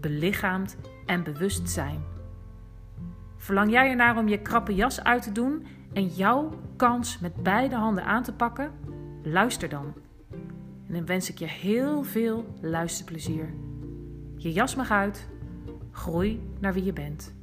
belichaamd 0.00 0.76
en 1.06 1.22
bewust 1.22 1.68
zijn. 1.68 2.04
Verlang 3.36 3.70
jij 3.70 3.90
ernaar 3.90 4.16
om 4.16 4.28
je 4.28 4.42
krappe 4.42 4.74
jas 4.74 5.02
uit 5.02 5.22
te 5.22 5.32
doen 5.32 5.66
en 5.92 6.06
jouw 6.06 6.50
kans 6.76 7.18
met 7.18 7.42
beide 7.42 7.74
handen 7.74 8.04
aan 8.04 8.22
te 8.22 8.32
pakken? 8.32 8.72
Luister 9.22 9.68
dan. 9.68 9.94
En 10.86 10.94
dan 10.94 11.06
wens 11.06 11.30
ik 11.30 11.38
je 11.38 11.46
heel 11.46 12.02
veel 12.02 12.54
luisterplezier. 12.60 13.54
Je 14.36 14.52
jas 14.52 14.74
mag 14.74 14.90
uit. 14.90 15.28
Groei 15.90 16.40
naar 16.60 16.72
wie 16.72 16.84
je 16.84 16.92
bent. 16.92 17.34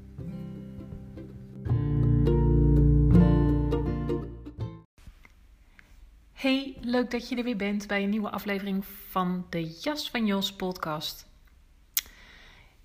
Hey, 6.31 6.78
leuk 6.81 7.12
dat 7.12 7.30
je 7.30 7.36
er 7.36 7.44
weer 7.44 7.58
bent 7.58 7.88
bij 7.88 8.04
een 8.04 8.09
nieuwe 8.09 8.30
aflevering 8.30 8.86
van 8.86 9.46
de 9.50 9.64
Jas 9.81 10.09
van 10.09 10.26
Jos 10.26 10.54
podcast. 10.54 11.33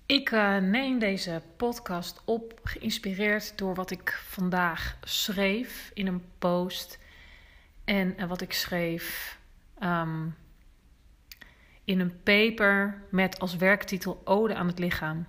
Ik 0.09 0.31
uh, 0.31 0.57
neem 0.57 0.99
deze 0.99 1.41
podcast 1.57 2.21
op, 2.25 2.59
geïnspireerd 2.63 3.57
door 3.57 3.75
wat 3.75 3.91
ik 3.91 4.21
vandaag 4.27 4.97
schreef 5.03 5.91
in 5.93 6.07
een 6.07 6.23
post. 6.39 6.99
En 7.83 8.15
uh, 8.17 8.27
wat 8.27 8.41
ik 8.41 8.53
schreef 8.53 9.37
um, 9.83 10.35
in 11.83 11.99
een 11.99 12.23
paper 12.23 13.01
met 13.11 13.39
als 13.39 13.55
werktitel 13.55 14.21
Ode 14.23 14.55
aan 14.55 14.67
het 14.67 14.79
lichaam. 14.79 15.27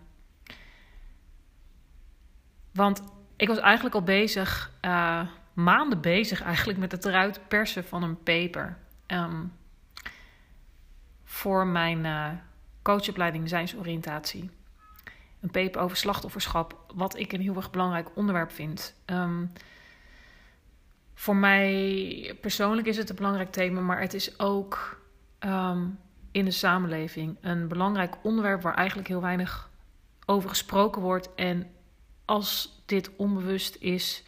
Want 2.72 3.02
ik 3.36 3.48
was 3.48 3.58
eigenlijk 3.58 3.94
al 3.94 4.02
bezig, 4.02 4.72
uh, 4.84 5.28
maanden 5.52 6.00
bezig 6.00 6.42
eigenlijk, 6.42 6.78
met 6.78 6.92
het 6.92 7.04
eruit 7.04 7.48
persen 7.48 7.84
van 7.84 8.02
een 8.02 8.22
paper. 8.22 8.78
Um, 9.06 9.52
voor 11.24 11.66
mijn 11.66 12.42
coachopleiding 12.82 13.48
zijnsoriëntatie 13.48 14.50
een 15.40 15.50
paper 15.50 15.80
over 15.80 15.96
slachtofferschap, 15.96 16.92
wat 16.94 17.18
ik 17.18 17.32
een 17.32 17.40
heel 17.40 17.56
erg 17.56 17.70
belangrijk 17.70 18.08
onderwerp 18.14 18.50
vind. 18.50 18.94
Um, 19.06 19.52
voor 21.14 21.36
mij 21.36 22.38
persoonlijk 22.40 22.86
is 22.86 22.96
het 22.96 23.10
een 23.10 23.16
belangrijk 23.16 23.50
thema, 23.50 23.80
maar 23.80 24.00
het 24.00 24.14
is 24.14 24.38
ook 24.38 25.00
um, 25.40 25.98
in 26.30 26.44
de 26.44 26.50
samenleving 26.50 27.36
een 27.40 27.68
belangrijk 27.68 28.14
onderwerp 28.22 28.62
waar 28.62 28.74
eigenlijk 28.74 29.08
heel 29.08 29.20
weinig 29.20 29.70
over 30.26 30.48
gesproken 30.48 31.02
wordt. 31.02 31.34
En 31.34 31.70
als 32.24 32.82
dit 32.86 33.10
onbewust 33.16 33.76
is, 33.76 34.24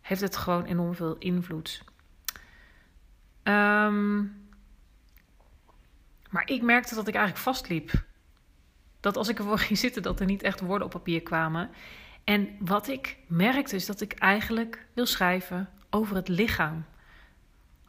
heeft 0.00 0.20
het 0.20 0.36
gewoon 0.36 0.64
enorm 0.64 0.94
veel 0.94 1.16
invloed. 1.18 1.82
Um, 3.42 4.44
maar 6.30 6.48
ik 6.48 6.62
merkte 6.62 6.94
dat 6.94 7.08
ik 7.08 7.14
eigenlijk 7.14 7.44
vastliep 7.44 8.04
dat 9.06 9.16
als 9.16 9.28
ik 9.28 9.38
ervoor 9.38 9.58
ging 9.68 9.78
zitten, 9.78 10.02
dat 10.02 10.20
er 10.20 10.26
niet 10.26 10.42
echt 10.42 10.60
woorden 10.60 10.86
op 10.86 10.92
papier 10.92 11.22
kwamen. 11.22 11.70
En 12.24 12.48
wat 12.58 12.88
ik 12.88 13.16
merkte 13.26 13.76
is 13.76 13.86
dat 13.86 14.00
ik 14.00 14.12
eigenlijk 14.12 14.86
wil 14.92 15.06
schrijven 15.06 15.68
over 15.90 16.16
het 16.16 16.28
lichaam. 16.28 16.84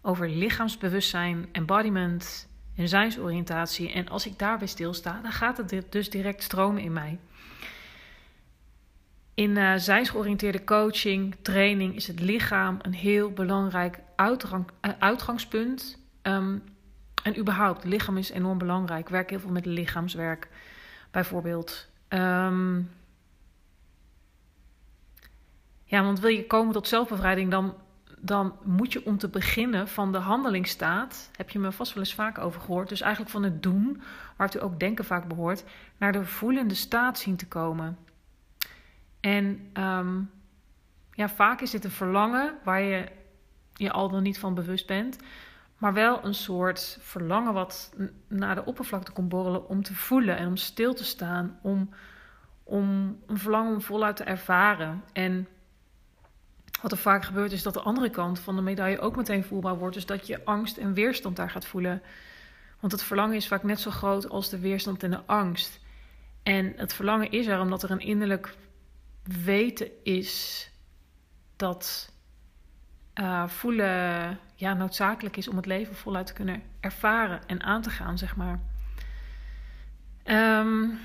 Over 0.01 0.29
lichaamsbewustzijn, 0.29 1.47
embodiment 1.51 2.47
en 2.75 2.87
zijnsoriëntatie. 2.87 3.91
En 3.91 4.09
als 4.09 4.25
ik 4.25 4.39
daarbij 4.39 4.67
stilsta, 4.67 5.19
dan 5.21 5.31
gaat 5.31 5.57
het 5.57 5.85
dus 5.89 6.09
direct 6.09 6.43
stromen 6.43 6.81
in 6.81 6.93
mij. 6.93 7.19
In 9.33 9.55
uh, 9.55 9.73
zijnsgeoriënteerde 9.75 10.63
coaching, 10.63 11.35
training 11.41 11.95
is 11.95 12.07
het 12.07 12.19
lichaam 12.19 12.79
een 12.81 12.93
heel 12.93 13.31
belangrijk 13.31 13.99
uh, 14.17 14.59
uitgangspunt. 14.99 15.97
Um, 16.21 16.63
en 17.23 17.39
überhaupt, 17.39 17.83
het 17.83 17.91
lichaam 17.91 18.17
is 18.17 18.29
enorm 18.29 18.57
belangrijk. 18.57 18.99
Ik 18.99 19.09
werk 19.09 19.29
heel 19.29 19.39
veel 19.39 19.51
met 19.51 19.65
lichaamswerk 19.65 20.47
bijvoorbeeld. 21.11 21.87
Um, 22.09 22.89
ja, 25.83 26.03
want 26.03 26.19
wil 26.19 26.29
je 26.29 26.47
komen 26.47 26.73
tot 26.73 26.87
zelfbevrijding, 26.87 27.51
dan, 27.51 27.75
dan 28.19 28.55
moet 28.63 28.93
je 28.93 29.05
om 29.05 29.17
te 29.17 29.29
beginnen 29.29 29.87
van 29.87 30.11
de 30.11 30.17
handelingsstaat, 30.17 31.29
heb 31.35 31.49
je 31.49 31.59
me 31.59 31.71
vast 31.71 31.93
wel 31.93 32.03
eens 32.03 32.13
vaak 32.13 32.37
over 32.37 32.61
gehoord, 32.61 32.89
dus 32.89 33.01
eigenlijk 33.01 33.31
van 33.31 33.43
het 33.43 33.63
doen, 33.63 34.01
waartoe 34.37 34.61
ook 34.61 34.79
denken 34.79 35.05
vaak 35.05 35.27
behoort, 35.27 35.63
naar 35.97 36.11
de 36.11 36.25
voelende 36.25 36.73
staat 36.73 37.19
zien 37.19 37.35
te 37.35 37.47
komen. 37.47 37.97
En 39.19 39.71
um, 39.73 40.29
ja, 41.13 41.29
vaak 41.29 41.61
is 41.61 41.71
dit 41.71 41.83
een 41.83 41.91
verlangen 41.91 42.53
waar 42.63 42.81
je 42.81 43.05
je 43.73 43.91
al 43.91 44.09
dan 44.09 44.23
niet 44.23 44.39
van 44.39 44.53
bewust 44.53 44.87
bent 44.87 45.17
maar 45.77 45.93
wel 45.93 46.25
een 46.25 46.33
soort 46.33 46.97
verlangen 47.01 47.53
wat 47.53 47.93
naar 48.27 48.55
de 48.55 48.65
oppervlakte 48.65 49.11
komt 49.11 49.29
borrelen 49.29 49.69
om 49.69 49.83
te 49.83 49.95
voelen 49.95 50.37
en 50.37 50.47
om 50.47 50.57
stil 50.57 50.93
te 50.93 51.03
staan, 51.03 51.59
om, 51.61 51.89
om 52.63 53.17
een 53.25 53.37
verlangen 53.37 53.73
om 53.73 53.81
voluit 53.81 54.15
te 54.15 54.23
ervaren. 54.23 55.03
En 55.13 55.47
wat 56.81 56.91
er 56.91 56.97
vaak 56.97 57.25
gebeurt 57.25 57.51
is 57.51 57.63
dat 57.63 57.73
de 57.73 57.81
andere 57.81 58.09
kant 58.09 58.39
van 58.39 58.55
de 58.55 58.61
medaille 58.61 58.99
ook 58.99 59.15
meteen 59.15 59.43
voelbaar 59.43 59.77
wordt, 59.77 59.95
dus 59.95 60.05
dat 60.05 60.27
je 60.27 60.45
angst 60.45 60.77
en 60.77 60.93
weerstand 60.93 61.35
daar 61.35 61.49
gaat 61.49 61.65
voelen. 61.65 62.01
Want 62.79 62.91
het 62.91 63.03
verlangen 63.03 63.35
is 63.35 63.47
vaak 63.47 63.63
net 63.63 63.79
zo 63.79 63.91
groot 63.91 64.29
als 64.29 64.49
de 64.49 64.59
weerstand 64.59 65.03
en 65.03 65.11
de 65.11 65.25
angst. 65.25 65.79
En 66.43 66.73
het 66.75 66.93
verlangen 66.93 67.31
is 67.31 67.47
er 67.47 67.59
omdat 67.59 67.83
er 67.83 67.91
een 67.91 67.99
innerlijk 67.99 68.55
weten 69.43 70.03
is 70.03 70.71
dat 71.55 72.13
uh, 73.15 73.47
voelen 73.47 74.39
ja, 74.57 74.73
noodzakelijk 74.73 75.37
is 75.37 75.47
om 75.47 75.55
het 75.55 75.65
leven 75.65 75.95
voluit 75.95 76.27
te 76.27 76.33
kunnen 76.33 76.61
ervaren 76.79 77.41
en 77.47 77.63
aan 77.63 77.81
te 77.81 77.89
gaan, 77.89 78.17
zeg 78.17 78.35
maar. 78.35 78.59
Um, 80.25 80.99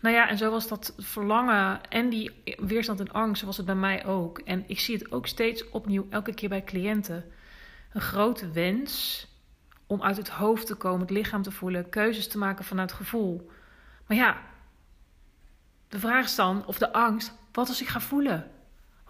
nou 0.00 0.14
ja, 0.14 0.28
en 0.28 0.38
zo 0.38 0.50
was 0.50 0.68
dat 0.68 0.94
verlangen 0.98 1.80
en 1.88 2.08
die 2.08 2.30
weerstand 2.56 3.00
en 3.00 3.12
angst, 3.12 3.42
was 3.42 3.56
het 3.56 3.66
bij 3.66 3.74
mij 3.74 4.06
ook. 4.06 4.38
En 4.38 4.64
ik 4.66 4.80
zie 4.80 4.96
het 4.96 5.12
ook 5.12 5.26
steeds 5.26 5.68
opnieuw, 5.68 6.06
elke 6.10 6.34
keer 6.34 6.48
bij 6.48 6.64
cliënten. 6.64 7.24
Een 7.92 8.00
grote 8.00 8.50
wens 8.50 9.26
om 9.86 10.02
uit 10.02 10.16
het 10.16 10.28
hoofd 10.28 10.66
te 10.66 10.74
komen, 10.74 11.00
het 11.00 11.10
lichaam 11.10 11.42
te 11.42 11.50
voelen, 11.50 11.88
keuzes 11.88 12.28
te 12.28 12.38
maken 12.38 12.64
vanuit 12.64 12.92
gevoel. 12.92 13.50
Maar 14.06 14.16
ja, 14.16 14.40
de 15.88 15.98
vraag 15.98 16.24
is 16.24 16.34
dan, 16.34 16.66
of 16.66 16.78
de 16.78 16.92
angst, 16.92 17.32
wat 17.52 17.68
als 17.68 17.80
ik 17.80 17.88
ga 17.88 18.00
voelen? 18.00 18.50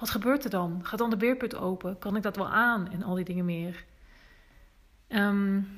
Wat 0.02 0.10
gebeurt 0.10 0.44
er 0.44 0.50
dan? 0.50 0.80
Gaat 0.82 0.98
dan 0.98 1.10
de 1.10 1.16
beerput 1.16 1.54
open? 1.54 1.98
Kan 1.98 2.16
ik 2.16 2.22
dat 2.22 2.36
wel 2.36 2.48
aan? 2.48 2.90
En 2.92 3.02
al 3.02 3.14
die 3.14 3.24
dingen 3.24 3.44
meer. 3.44 3.84
Um, 5.08 5.68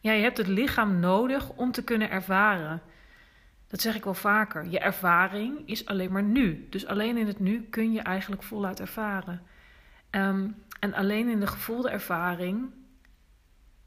ja, 0.00 0.12
je 0.12 0.22
hebt 0.22 0.36
het 0.36 0.46
lichaam 0.46 1.00
nodig 1.00 1.50
om 1.50 1.72
te 1.72 1.84
kunnen 1.84 2.10
ervaren. 2.10 2.82
Dat 3.66 3.80
zeg 3.80 3.94
ik 3.96 4.04
wel 4.04 4.14
vaker. 4.14 4.66
Je 4.66 4.78
ervaring 4.78 5.68
is 5.68 5.86
alleen 5.86 6.12
maar 6.12 6.22
nu. 6.22 6.66
Dus 6.70 6.86
alleen 6.86 7.16
in 7.16 7.26
het 7.26 7.38
nu 7.38 7.62
kun 7.62 7.92
je 7.92 8.00
eigenlijk 8.00 8.42
voluit 8.42 8.80
ervaren. 8.80 9.42
Um, 10.10 10.56
en 10.80 10.94
alleen 10.94 11.28
in 11.28 11.40
de 11.40 11.46
gevoelde 11.46 11.90
ervaring 11.90 12.70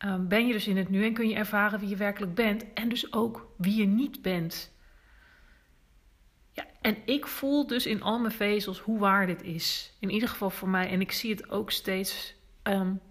um, 0.05 0.27
ben 0.27 0.47
je 0.47 0.53
dus 0.53 0.67
in 0.67 0.77
het 0.77 0.89
nu 0.89 1.05
en 1.05 1.13
kun 1.13 1.29
je 1.29 1.35
ervaren 1.35 1.79
wie 1.79 1.89
je 1.89 1.95
werkelijk 1.95 2.33
bent. 2.33 2.73
En 2.73 2.89
dus 2.89 3.13
ook 3.13 3.47
wie 3.57 3.75
je 3.75 3.85
niet 3.85 4.21
bent. 4.21 4.71
En 6.81 6.97
ik 7.05 7.27
voel 7.27 7.67
dus 7.67 7.85
in 7.85 8.01
al 8.01 8.19
mijn 8.19 8.33
vezels 8.33 8.79
hoe 8.79 8.99
waar 8.99 9.25
dit 9.25 9.43
is. 9.43 9.93
In 9.99 10.09
ieder 10.09 10.29
geval 10.29 10.49
voor 10.49 10.69
mij. 10.69 10.89
En 10.89 11.01
ik 11.01 11.11
zie 11.11 11.31
het 11.31 11.49
ook 11.49 11.71
steeds 11.71 12.35
um, 12.63 13.01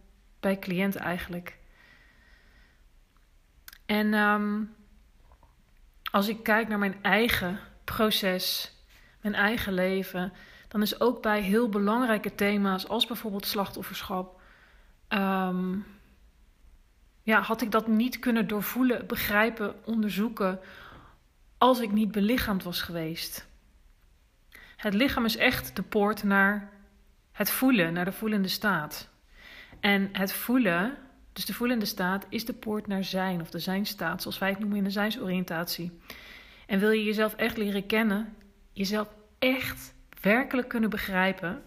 bij 0.40 0.58
cliënten 0.58 1.00
eigenlijk. 1.00 1.58
En 3.86 4.14
um, 4.14 4.74
als 6.10 6.28
ik 6.28 6.42
kijk 6.42 6.68
naar 6.68 6.78
mijn 6.78 7.02
eigen 7.02 7.58
proces, 7.84 8.72
mijn 9.20 9.34
eigen 9.34 9.72
leven, 9.72 10.32
dan 10.68 10.82
is 10.82 11.00
ook 11.00 11.22
bij 11.22 11.40
heel 11.40 11.68
belangrijke 11.68 12.34
thema's, 12.34 12.88
als 12.88 13.06
bijvoorbeeld 13.06 13.46
slachtofferschap, 13.46 14.40
um, 15.08 15.86
ja, 17.22 17.40
had 17.40 17.62
ik 17.62 17.70
dat 17.70 17.86
niet 17.86 18.18
kunnen 18.18 18.48
doorvoelen, 18.48 19.06
begrijpen, 19.06 19.74
onderzoeken, 19.84 20.60
als 21.58 21.80
ik 21.80 21.92
niet 21.92 22.12
belichaamd 22.12 22.62
was 22.62 22.82
geweest. 22.82 23.46
Het 24.76 24.94
lichaam 24.94 25.24
is 25.24 25.36
echt 25.36 25.76
de 25.76 25.82
poort 25.82 26.22
naar 26.22 26.70
het 27.32 27.50
voelen, 27.50 27.92
naar 27.92 28.04
de 28.04 28.12
voelende 28.12 28.48
staat. 28.48 29.08
En 29.80 30.08
het 30.12 30.32
voelen, 30.32 30.96
dus 31.32 31.44
de 31.44 31.54
voelende 31.54 31.84
staat, 31.84 32.26
is 32.28 32.44
de 32.44 32.52
poort 32.52 32.86
naar 32.86 33.04
zijn 33.04 33.40
of 33.40 33.50
de 33.50 33.58
zijnstaat, 33.58 34.22
zoals 34.22 34.38
wij 34.38 34.48
het 34.48 34.58
noemen 34.58 34.78
in 34.78 34.84
de 34.84 34.90
zijnsoriëntatie. 34.90 35.98
En 36.66 36.78
wil 36.78 36.90
je 36.90 37.04
jezelf 37.04 37.34
echt 37.34 37.56
leren 37.56 37.86
kennen, 37.86 38.34
jezelf 38.72 39.08
echt 39.38 39.94
werkelijk 40.20 40.68
kunnen 40.68 40.90
begrijpen, 40.90 41.62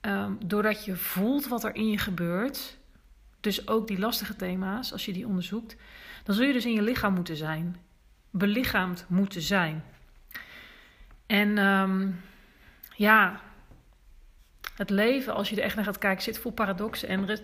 um, 0.00 0.38
doordat 0.46 0.84
je 0.84 0.96
voelt 0.96 1.48
wat 1.48 1.64
er 1.64 1.74
in 1.74 1.88
je 1.88 1.98
gebeurt, 1.98 2.78
dus 3.40 3.68
ook 3.68 3.86
die 3.86 3.98
lastige 3.98 4.36
thema's, 4.36 4.92
als 4.92 5.04
je 5.04 5.12
die 5.12 5.26
onderzoekt, 5.26 5.76
dan 6.24 6.34
zul 6.34 6.46
je 6.46 6.52
dus 6.52 6.66
in 6.66 6.72
je 6.72 6.82
lichaam 6.82 7.14
moeten 7.14 7.36
zijn, 7.36 7.76
belichaamd 8.32 9.04
moeten 9.08 9.42
zijn. 9.42 9.84
En 11.26 11.58
um, 11.58 12.20
ja, 12.96 13.40
het 14.76 14.90
leven, 14.90 15.34
als 15.34 15.50
je 15.50 15.56
er 15.56 15.62
echt 15.62 15.76
naar 15.76 15.84
gaat 15.84 15.98
kijken, 15.98 16.22
zit 16.22 16.38
vol 16.38 16.52
paradoxen. 16.52 17.08
En 17.08 17.38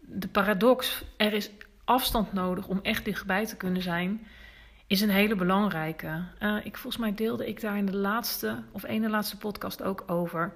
de 0.00 0.28
paradox, 0.28 1.04
er 1.16 1.32
is 1.32 1.50
afstand 1.84 2.32
nodig 2.32 2.66
om 2.66 2.80
echt 2.82 3.04
dichtbij 3.04 3.46
te 3.46 3.56
kunnen 3.56 3.82
zijn, 3.82 4.26
is 4.86 5.00
een 5.00 5.10
hele 5.10 5.34
belangrijke. 5.34 6.24
Uh, 6.40 6.56
ik, 6.64 6.76
volgens 6.76 7.02
mij 7.02 7.14
deelde 7.14 7.48
ik 7.48 7.60
daar 7.60 7.76
in 7.76 7.86
de 7.86 7.96
laatste, 7.96 8.62
of 8.72 8.82
ene 8.82 9.08
laatste 9.08 9.36
podcast 9.38 9.82
ook 9.82 10.04
over. 10.06 10.52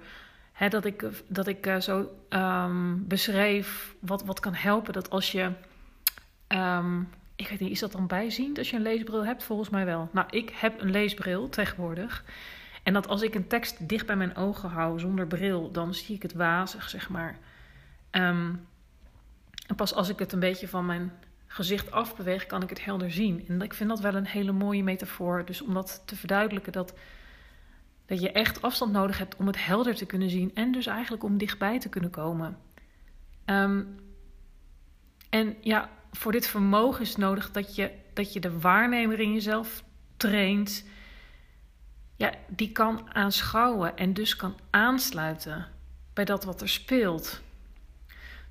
Hè, 0.51 0.69
dat 0.69 0.85
ik, 0.85 1.05
dat 1.27 1.47
ik 1.47 1.67
uh, 1.67 1.79
zo 1.79 2.09
um, 2.29 3.07
beschreef 3.07 3.95
wat, 3.99 4.23
wat 4.23 4.39
kan 4.39 4.53
helpen. 4.53 4.93
Dat 4.93 5.09
als 5.09 5.31
je, 5.31 5.51
um, 6.47 7.09
ik 7.37 7.47
weet 7.47 7.59
niet, 7.59 7.71
is 7.71 7.79
dat 7.79 7.91
dan 7.91 8.07
bijziend 8.07 8.57
als 8.57 8.69
je 8.69 8.75
een 8.75 8.81
leesbril 8.81 9.25
hebt? 9.25 9.43
Volgens 9.43 9.69
mij 9.69 9.85
wel. 9.85 10.09
Nou, 10.11 10.27
ik 10.29 10.49
heb 10.49 10.81
een 10.81 10.91
leesbril 10.91 11.49
tegenwoordig. 11.49 12.23
En 12.83 12.93
dat 12.93 13.07
als 13.07 13.21
ik 13.21 13.35
een 13.35 13.47
tekst 13.47 13.89
dicht 13.89 14.05
bij 14.05 14.15
mijn 14.15 14.35
ogen 14.35 14.69
hou 14.69 14.99
zonder 14.99 15.27
bril, 15.27 15.71
dan 15.71 15.93
zie 15.93 16.15
ik 16.15 16.21
het 16.21 16.33
wazig, 16.33 16.89
zeg 16.89 17.09
maar. 17.09 17.37
Um, 18.11 18.67
en 19.67 19.75
pas 19.75 19.93
als 19.93 20.09
ik 20.09 20.19
het 20.19 20.31
een 20.31 20.39
beetje 20.39 20.67
van 20.67 20.85
mijn 20.85 21.11
gezicht 21.47 21.91
afbeweeg, 21.91 22.45
kan 22.45 22.63
ik 22.63 22.69
het 22.69 22.83
helder 22.83 23.11
zien. 23.11 23.45
En 23.47 23.61
ik 23.61 23.73
vind 23.73 23.89
dat 23.89 23.99
wel 23.99 24.15
een 24.15 24.27
hele 24.27 24.51
mooie 24.51 24.83
metafoor. 24.83 25.45
Dus 25.45 25.61
om 25.61 25.73
dat 25.73 26.01
te 26.05 26.15
verduidelijken, 26.15 26.71
dat, 26.71 26.93
dat 28.05 28.21
je 28.21 28.31
echt 28.31 28.61
afstand 28.61 28.91
nodig 28.91 29.17
hebt 29.17 29.35
om 29.35 29.47
het 29.47 29.65
helder 29.65 29.95
te 29.95 30.05
kunnen 30.05 30.29
zien. 30.29 30.51
En 30.53 30.71
dus 30.71 30.85
eigenlijk 30.85 31.23
om 31.23 31.37
dichtbij 31.37 31.79
te 31.79 31.89
kunnen 31.89 32.09
komen. 32.09 32.57
Um, 33.45 33.99
en 35.29 35.55
ja, 35.61 35.89
voor 36.17 36.31
dit 36.31 36.47
vermogen 36.47 37.01
is 37.01 37.15
nodig 37.15 37.51
dat 37.51 37.75
je, 37.75 37.91
dat 38.13 38.33
je 38.33 38.39
de 38.39 38.59
waarnemer 38.59 39.19
in 39.19 39.33
jezelf 39.33 39.83
traint 40.17 40.85
ja, 42.15 42.31
die 42.47 42.71
kan 42.71 43.13
aanschouwen 43.13 43.97
en 43.97 44.13
dus 44.13 44.35
kan 44.35 44.55
aansluiten 44.69 45.67
bij 46.13 46.25
dat 46.25 46.43
wat 46.43 46.61
er 46.61 46.69
speelt. 46.69 47.41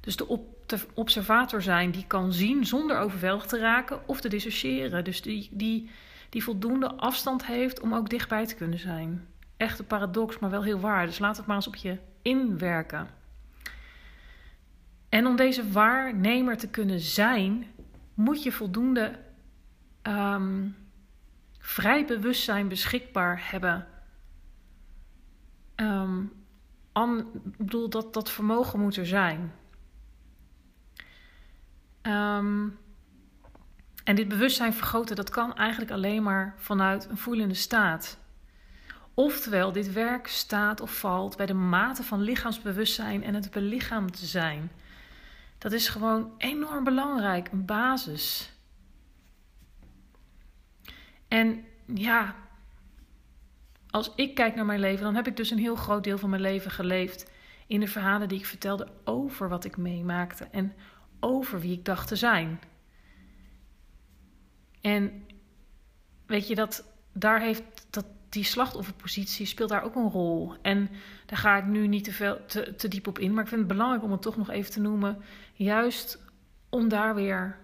Dus 0.00 0.16
de, 0.16 0.26
op, 0.26 0.68
de 0.68 0.78
observator 0.94 1.62
zijn 1.62 1.90
die 1.90 2.06
kan 2.06 2.32
zien 2.32 2.66
zonder 2.66 2.98
overweldigd 2.98 3.48
te 3.48 3.58
raken 3.58 4.08
of 4.08 4.20
te 4.20 4.28
dissociëren. 4.28 5.04
Dus 5.04 5.22
die, 5.22 5.48
die, 5.52 5.90
die 6.28 6.42
voldoende 6.42 6.94
afstand 6.94 7.46
heeft 7.46 7.80
om 7.80 7.94
ook 7.94 8.08
dichtbij 8.08 8.46
te 8.46 8.54
kunnen 8.54 8.78
zijn. 8.78 9.26
Echt 9.56 9.78
een 9.78 9.86
paradox, 9.86 10.38
maar 10.38 10.50
wel 10.50 10.62
heel 10.62 10.80
waar. 10.80 11.06
Dus 11.06 11.18
laat 11.18 11.36
het 11.36 11.46
maar 11.46 11.56
eens 11.56 11.66
op 11.66 11.76
je 11.76 11.98
inwerken. 12.22 13.08
En 15.16 15.26
om 15.26 15.36
deze 15.36 15.70
waarnemer 15.70 16.56
te 16.56 16.68
kunnen 16.68 17.00
zijn, 17.00 17.66
moet 18.14 18.42
je 18.42 18.52
voldoende 18.52 19.18
um, 20.02 20.76
vrij 21.58 22.06
bewustzijn 22.06 22.68
beschikbaar 22.68 23.50
hebben. 23.50 23.86
Um, 25.76 26.32
ik 27.46 27.56
bedoel, 27.56 27.88
dat, 27.88 28.14
dat 28.14 28.30
vermogen 28.30 28.80
moet 28.80 28.96
er 28.96 29.06
zijn. 29.06 29.52
Um, 32.02 32.78
en 34.04 34.16
dit 34.16 34.28
bewustzijn 34.28 34.72
vergroten, 34.72 35.16
dat 35.16 35.30
kan 35.30 35.54
eigenlijk 35.54 35.90
alleen 35.90 36.22
maar 36.22 36.54
vanuit 36.56 37.08
een 37.08 37.18
voelende 37.18 37.54
staat. 37.54 38.18
Oftewel, 39.14 39.72
dit 39.72 39.92
werk 39.92 40.26
staat 40.26 40.80
of 40.80 40.98
valt 40.98 41.36
bij 41.36 41.46
de 41.46 41.54
mate 41.54 42.02
van 42.02 42.20
lichaamsbewustzijn 42.20 43.22
en 43.22 43.34
het 43.34 43.50
belichaamd 43.50 44.18
zijn. 44.18 44.70
Dat 45.66 45.74
is 45.74 45.88
gewoon 45.88 46.32
enorm 46.38 46.84
belangrijk, 46.84 47.48
een 47.52 47.64
basis. 47.64 48.52
En 51.28 51.64
ja, 51.94 52.34
als 53.90 54.12
ik 54.14 54.34
kijk 54.34 54.54
naar 54.54 54.64
mijn 54.64 54.80
leven, 54.80 55.04
dan 55.04 55.14
heb 55.14 55.26
ik 55.26 55.36
dus 55.36 55.50
een 55.50 55.58
heel 55.58 55.76
groot 55.76 56.04
deel 56.04 56.18
van 56.18 56.30
mijn 56.30 56.42
leven 56.42 56.70
geleefd 56.70 57.30
in 57.66 57.80
de 57.80 57.86
verhalen 57.86 58.28
die 58.28 58.38
ik 58.38 58.46
vertelde 58.46 58.88
over 59.04 59.48
wat 59.48 59.64
ik 59.64 59.76
meemaakte 59.76 60.44
en 60.44 60.74
over 61.20 61.60
wie 61.60 61.72
ik 61.72 61.84
dacht 61.84 62.08
te 62.08 62.16
zijn. 62.16 62.60
En 64.80 65.26
weet 66.26 66.48
je 66.48 66.54
dat 66.54 66.84
daar 67.12 67.40
heeft 67.40 67.75
die 68.28 68.44
slachtofferpositie 68.44 69.46
speelt 69.46 69.69
daar 69.69 69.84
ook 69.84 69.94
een 69.94 70.11
rol. 70.11 70.55
En 70.62 70.90
daar 71.26 71.38
ga 71.38 71.56
ik 71.56 71.64
nu 71.64 71.87
niet 71.87 72.05
te, 72.05 72.12
veel, 72.12 72.38
te, 72.46 72.75
te 72.75 72.88
diep 72.88 73.06
op 73.06 73.19
in, 73.19 73.34
maar 73.34 73.43
ik 73.43 73.49
vind 73.49 73.61
het 73.61 73.70
belangrijk 73.70 74.02
om 74.02 74.12
het 74.12 74.23
toch 74.23 74.37
nog 74.37 74.50
even 74.50 74.70
te 74.70 74.81
noemen, 74.81 75.23
juist 75.55 76.25
om 76.69 76.88
daar 76.88 77.14
weer 77.14 77.58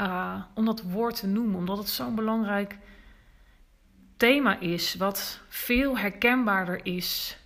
uh, 0.00 0.42
om 0.54 0.64
dat 0.64 0.82
woord 0.82 1.20
te 1.20 1.26
noemen, 1.26 1.54
omdat 1.54 1.78
het 1.78 1.88
zo'n 1.88 2.14
belangrijk 2.14 2.78
thema 4.16 4.58
is 4.60 4.94
wat 4.94 5.40
veel 5.48 5.98
herkenbaarder 5.98 6.80
is 6.82 7.38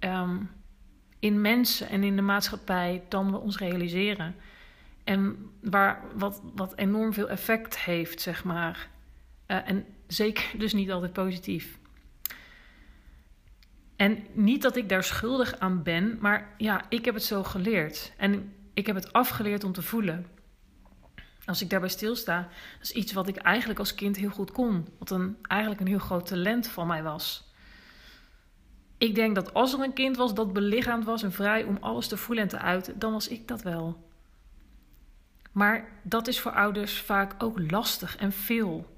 um, 0.00 0.50
in 1.18 1.40
mensen 1.40 1.88
en 1.88 2.02
in 2.02 2.16
de 2.16 2.22
maatschappij 2.22 3.02
dan 3.08 3.30
we 3.30 3.38
ons 3.38 3.58
realiseren. 3.58 4.34
En 5.04 5.50
waar, 5.62 6.02
wat, 6.14 6.42
wat 6.54 6.76
enorm 6.76 7.12
veel 7.12 7.28
effect 7.28 7.78
heeft, 7.78 8.20
zeg 8.20 8.44
maar. 8.44 8.88
Uh, 9.46 9.68
en 9.68 9.86
zeker 10.06 10.58
dus 10.58 10.72
niet 10.72 10.90
altijd 10.90 11.12
positief. 11.12 11.78
En 13.96 14.24
niet 14.32 14.62
dat 14.62 14.76
ik 14.76 14.88
daar 14.88 15.04
schuldig 15.04 15.58
aan 15.58 15.82
ben, 15.82 16.18
maar 16.20 16.54
ja, 16.58 16.84
ik 16.88 17.04
heb 17.04 17.14
het 17.14 17.24
zo 17.24 17.42
geleerd. 17.42 18.12
En 18.16 18.52
ik 18.74 18.86
heb 18.86 18.96
het 18.96 19.12
afgeleerd 19.12 19.64
om 19.64 19.72
te 19.72 19.82
voelen 19.82 20.26
als 21.46 21.62
ik 21.62 21.70
daarbij 21.70 21.88
stilsta, 21.88 22.40
dat 22.78 22.82
is 22.82 22.92
iets 22.92 23.12
wat 23.12 23.28
ik 23.28 23.36
eigenlijk 23.36 23.78
als 23.78 23.94
kind 23.94 24.16
heel 24.16 24.30
goed 24.30 24.52
kon. 24.52 24.88
Wat 24.98 25.10
een, 25.10 25.36
eigenlijk 25.42 25.80
een 25.80 25.86
heel 25.86 25.98
groot 25.98 26.26
talent 26.26 26.68
van 26.68 26.86
mij 26.86 27.02
was. 27.02 27.44
Ik 28.98 29.14
denk 29.14 29.34
dat 29.34 29.54
als 29.54 29.72
er 29.72 29.80
een 29.80 29.92
kind 29.92 30.16
was 30.16 30.34
dat 30.34 30.52
belichaamd 30.52 31.04
was 31.04 31.22
en 31.22 31.32
vrij 31.32 31.64
om 31.64 31.76
alles 31.80 32.08
te 32.08 32.16
voelen 32.16 32.44
en 32.44 32.50
te 32.50 32.58
uiten, 32.58 32.98
dan 32.98 33.12
was 33.12 33.28
ik 33.28 33.48
dat 33.48 33.62
wel. 33.62 34.04
Maar 35.52 35.88
dat 36.02 36.26
is 36.28 36.40
voor 36.40 36.52
ouders 36.52 37.00
vaak 37.00 37.42
ook 37.42 37.70
lastig 37.70 38.16
en 38.16 38.32
veel. 38.32 38.94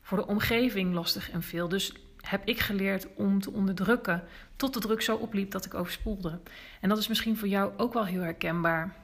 Voor 0.00 0.18
de 0.18 0.26
omgeving 0.26 0.94
lastig 0.94 1.30
en 1.30 1.42
veel. 1.42 1.68
Dus 1.68 1.92
heb 2.28 2.44
ik 2.44 2.60
geleerd 2.60 3.06
om 3.14 3.40
te 3.40 3.50
onderdrukken 3.50 4.22
tot 4.56 4.74
de 4.74 4.80
druk 4.80 5.02
zo 5.02 5.16
opliep 5.16 5.50
dat 5.50 5.64
ik 5.64 5.74
overspoelde. 5.74 6.40
En 6.80 6.88
dat 6.88 6.98
is 6.98 7.08
misschien 7.08 7.36
voor 7.36 7.48
jou 7.48 7.72
ook 7.76 7.92
wel 7.92 8.06
heel 8.06 8.22
herkenbaar 8.22 8.94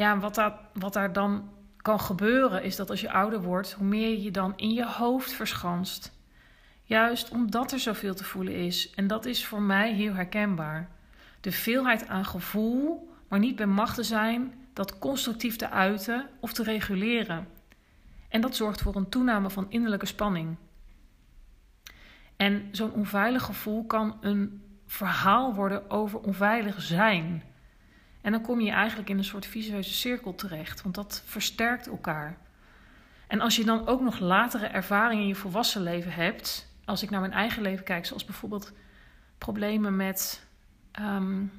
ja, 0.00 0.18
wat, 0.18 0.34
dat, 0.34 0.54
wat 0.72 0.92
daar 0.92 1.12
dan 1.12 1.50
kan 1.76 2.00
gebeuren 2.00 2.62
is 2.62 2.76
dat 2.76 2.90
als 2.90 3.00
je 3.00 3.12
ouder 3.12 3.42
wordt, 3.42 3.72
hoe 3.72 3.86
meer 3.86 4.08
je 4.08 4.22
je 4.22 4.30
dan 4.30 4.52
in 4.56 4.72
je 4.72 4.86
hoofd 4.86 5.32
verschanst. 5.32 6.12
Juist 6.82 7.30
omdat 7.30 7.72
er 7.72 7.78
zoveel 7.78 8.14
te 8.14 8.24
voelen 8.24 8.54
is. 8.54 8.90
En 8.94 9.06
dat 9.06 9.24
is 9.24 9.46
voor 9.46 9.62
mij 9.62 9.92
heel 9.92 10.14
herkenbaar. 10.14 10.88
De 11.40 11.52
veelheid 11.52 12.08
aan 12.08 12.24
gevoel, 12.24 13.12
maar 13.28 13.38
niet 13.38 13.56
bij 13.56 13.66
macht 13.66 13.94
te 13.94 14.02
zijn, 14.02 14.54
dat 14.72 14.98
constructief 14.98 15.56
te 15.56 15.70
uiten 15.70 16.26
of 16.40 16.52
te 16.52 16.62
reguleren. 16.62 17.46
En 18.30 18.40
dat 18.40 18.56
zorgt 18.56 18.82
voor 18.82 18.96
een 18.96 19.08
toename 19.08 19.50
van 19.50 19.66
innerlijke 19.70 20.06
spanning. 20.06 20.56
En 22.36 22.68
zo'n 22.72 22.92
onveilig 22.92 23.42
gevoel 23.42 23.84
kan 23.84 24.16
een 24.20 24.62
verhaal 24.86 25.54
worden 25.54 25.90
over 25.90 26.20
onveilig 26.20 26.82
zijn. 26.82 27.42
En 28.20 28.32
dan 28.32 28.42
kom 28.42 28.60
je 28.60 28.70
eigenlijk 28.70 29.08
in 29.08 29.18
een 29.18 29.24
soort 29.24 29.46
visueuze 29.46 29.92
cirkel 29.92 30.34
terecht, 30.34 30.82
want 30.82 30.94
dat 30.94 31.22
versterkt 31.26 31.86
elkaar. 31.86 32.38
En 33.26 33.40
als 33.40 33.56
je 33.56 33.64
dan 33.64 33.86
ook 33.86 34.00
nog 34.00 34.18
latere 34.18 34.66
ervaringen 34.66 35.22
in 35.22 35.28
je 35.28 35.34
volwassen 35.34 35.82
leven 35.82 36.12
hebt, 36.12 36.68
als 36.84 37.02
ik 37.02 37.10
naar 37.10 37.20
mijn 37.20 37.32
eigen 37.32 37.62
leven 37.62 37.84
kijk, 37.84 38.06
zoals 38.06 38.24
bijvoorbeeld 38.24 38.72
problemen 39.38 39.96
met 39.96 40.46
um, 41.00 41.52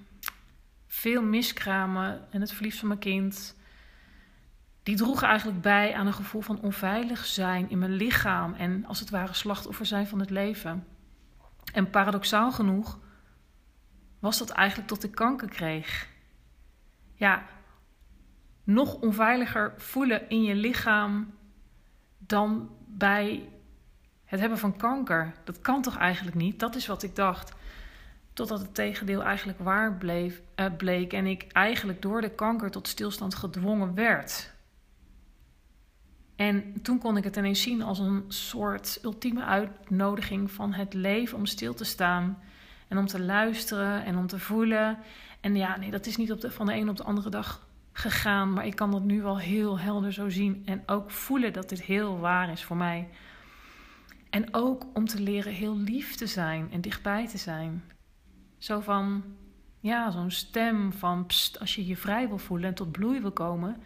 veel 0.88 1.22
miskramen 1.24 2.28
en 2.32 2.42
het 2.42 2.52
verlies 2.52 2.80
van 2.80 2.88
mijn 2.88 3.00
kind, 3.00 3.56
die 4.84 4.96
droegen 4.96 5.28
eigenlijk 5.28 5.62
bij 5.62 5.94
aan 5.96 6.08
een 6.08 6.14
gevoel 6.14 6.42
van 6.42 6.62
onveilig 6.62 7.26
zijn 7.26 7.70
in 7.70 7.78
mijn 7.78 7.92
lichaam 7.92 8.54
en 8.54 8.86
als 8.86 9.00
het 9.00 9.10
ware 9.10 9.34
slachtoffer 9.34 9.86
zijn 9.86 10.08
van 10.08 10.20
het 10.20 10.30
leven. 10.30 10.88
En 11.74 11.90
paradoxaal 11.90 12.52
genoeg 12.52 13.00
was 14.20 14.38
dat 14.38 14.50
eigenlijk 14.50 14.90
tot 14.90 15.04
ik 15.04 15.12
kanker 15.12 15.50
kreeg. 15.50 16.08
Ja, 17.14 17.46
nog 18.64 18.96
onveiliger 18.96 19.74
voelen 19.78 20.30
in 20.30 20.44
je 20.44 20.56
lichaam 20.56 21.34
dan 22.18 22.70
bij 22.88 23.50
het 24.26 24.40
hebben 24.40 24.58
van 24.58 24.78
kanker. 24.78 25.34
Dat 25.44 25.62
kan 25.62 25.82
toch 25.82 25.98
eigenlijk 25.98 26.36
niet? 26.36 26.60
Dat 26.60 26.76
is 26.76 26.88
wat 26.88 27.04
ik 27.04 27.16
dacht. 27.16 27.54
Totdat 28.34 28.60
het 28.60 28.74
tegendeel 28.76 29.24
eigenlijk 29.24 29.60
waar 29.60 29.98
uh, 30.02 30.66
bleek 30.78 31.14
en 31.14 31.26
ik 31.26 31.46
eigenlijk 31.52 32.02
door 32.02 32.22
de 32.22 32.30
kanker 32.30 32.72
tot 32.72 32.88
stilstand 32.88 33.36
gedwongen 33.36 33.94
werd. 33.94 34.51
En 36.42 36.82
toen 36.82 36.98
kon 36.98 37.18
ik 37.18 37.24
het 37.24 37.36
ineens 37.36 37.62
zien 37.62 37.82
als 37.82 38.00
een 38.00 38.24
soort 38.28 39.00
ultieme 39.04 39.44
uitnodiging 39.44 40.52
van 40.52 40.74
het 40.74 40.94
leven 40.94 41.38
om 41.38 41.46
stil 41.46 41.74
te 41.74 41.84
staan 41.84 42.42
en 42.88 42.98
om 42.98 43.06
te 43.06 43.22
luisteren 43.22 44.06
en 44.06 44.18
om 44.18 44.28
te 44.28 44.40
voelen. 44.40 44.98
En 45.40 45.56
ja, 45.56 45.78
nee, 45.78 45.92
dat 45.92 46.06
is 46.06 46.18
niet 46.18 46.32
op 46.32 46.42
de, 46.42 46.52
van 46.52 46.66
de 46.66 46.74
een 46.74 46.90
op 46.90 46.98
de 46.98 47.04
andere 47.04 47.30
dag 47.30 47.68
gegaan, 47.92 48.54
maar 48.54 48.66
ik 48.66 48.76
kan 48.76 48.92
dat 48.92 49.04
nu 49.04 49.22
wel 49.22 49.40
heel 49.40 49.80
helder 49.80 50.14
zo 50.14 50.30
zien 50.30 50.62
en 50.66 50.84
ook 50.86 51.12
voelen 51.12 51.54
dat 51.54 51.70
dit 51.70 51.82
heel 51.82 52.20
waar 52.20 52.52
is 52.52 52.64
voor 52.64 52.78
mij. 52.78 53.10
En 54.30 54.54
ook 54.54 54.86
om 54.94 55.06
te 55.06 55.22
leren 55.22 55.54
heel 55.54 55.78
lief 55.78 56.16
te 56.16 56.28
zijn 56.28 56.72
en 56.72 56.82
dichtbij 56.82 57.28
te 57.28 57.38
zijn. 57.38 57.84
Zo 58.58 58.80
van, 58.80 59.24
ja, 59.80 60.12
zo'n 60.12 60.32
stem 60.32 60.94
van, 60.94 61.26
als 61.60 61.76
je 61.76 61.86
je 61.86 61.98
vrij 61.98 62.28
wil 62.28 62.38
voelen 62.38 62.70
en 62.70 62.76
tot 62.76 62.92
bloei 62.92 63.22
wil 63.22 63.32
komen, 63.32 63.78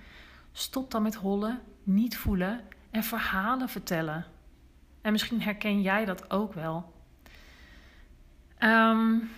stop 0.51 0.91
dan 0.91 1.03
met 1.03 1.15
hollen, 1.15 1.61
niet 1.85 2.17
voelen 2.17 2.61
en 2.91 3.03
verhalen 3.03 3.69
vertellen. 3.69 4.25
En 5.01 5.11
misschien 5.11 5.41
herken 5.41 5.81
jij 5.81 6.05
dat 6.05 6.31
ook 6.31 6.53
wel. 6.53 6.93
Um, 8.59 9.29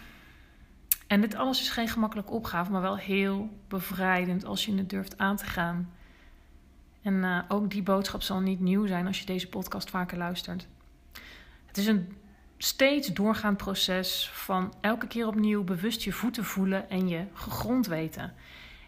en 1.07 1.21
dit 1.21 1.35
alles 1.35 1.61
is 1.61 1.69
geen 1.69 1.87
gemakkelijke 1.87 2.31
opgave, 2.31 2.71
maar 2.71 2.81
wel 2.81 2.97
heel 2.97 3.49
bevrijdend 3.67 4.45
als 4.45 4.65
je 4.65 4.75
het 4.75 4.89
durft 4.89 5.17
aan 5.17 5.35
te 5.35 5.45
gaan. 5.45 5.91
En 7.01 7.13
uh, 7.13 7.39
ook 7.47 7.71
die 7.71 7.83
boodschap 7.83 8.21
zal 8.21 8.39
niet 8.39 8.59
nieuw 8.59 8.85
zijn 8.85 9.07
als 9.07 9.19
je 9.19 9.25
deze 9.25 9.49
podcast 9.49 9.89
vaker 9.89 10.17
luistert. 10.17 10.67
Het 11.65 11.77
is 11.77 11.87
een 11.87 12.17
steeds 12.57 13.07
doorgaand 13.07 13.57
proces 13.57 14.29
van 14.33 14.73
elke 14.81 15.07
keer 15.07 15.27
opnieuw 15.27 15.63
bewust 15.63 16.01
je 16.03 16.11
voeten 16.11 16.45
voelen 16.45 16.89
en 16.89 17.07
je 17.07 17.25
gegrond 17.33 17.87
weten. 17.87 18.33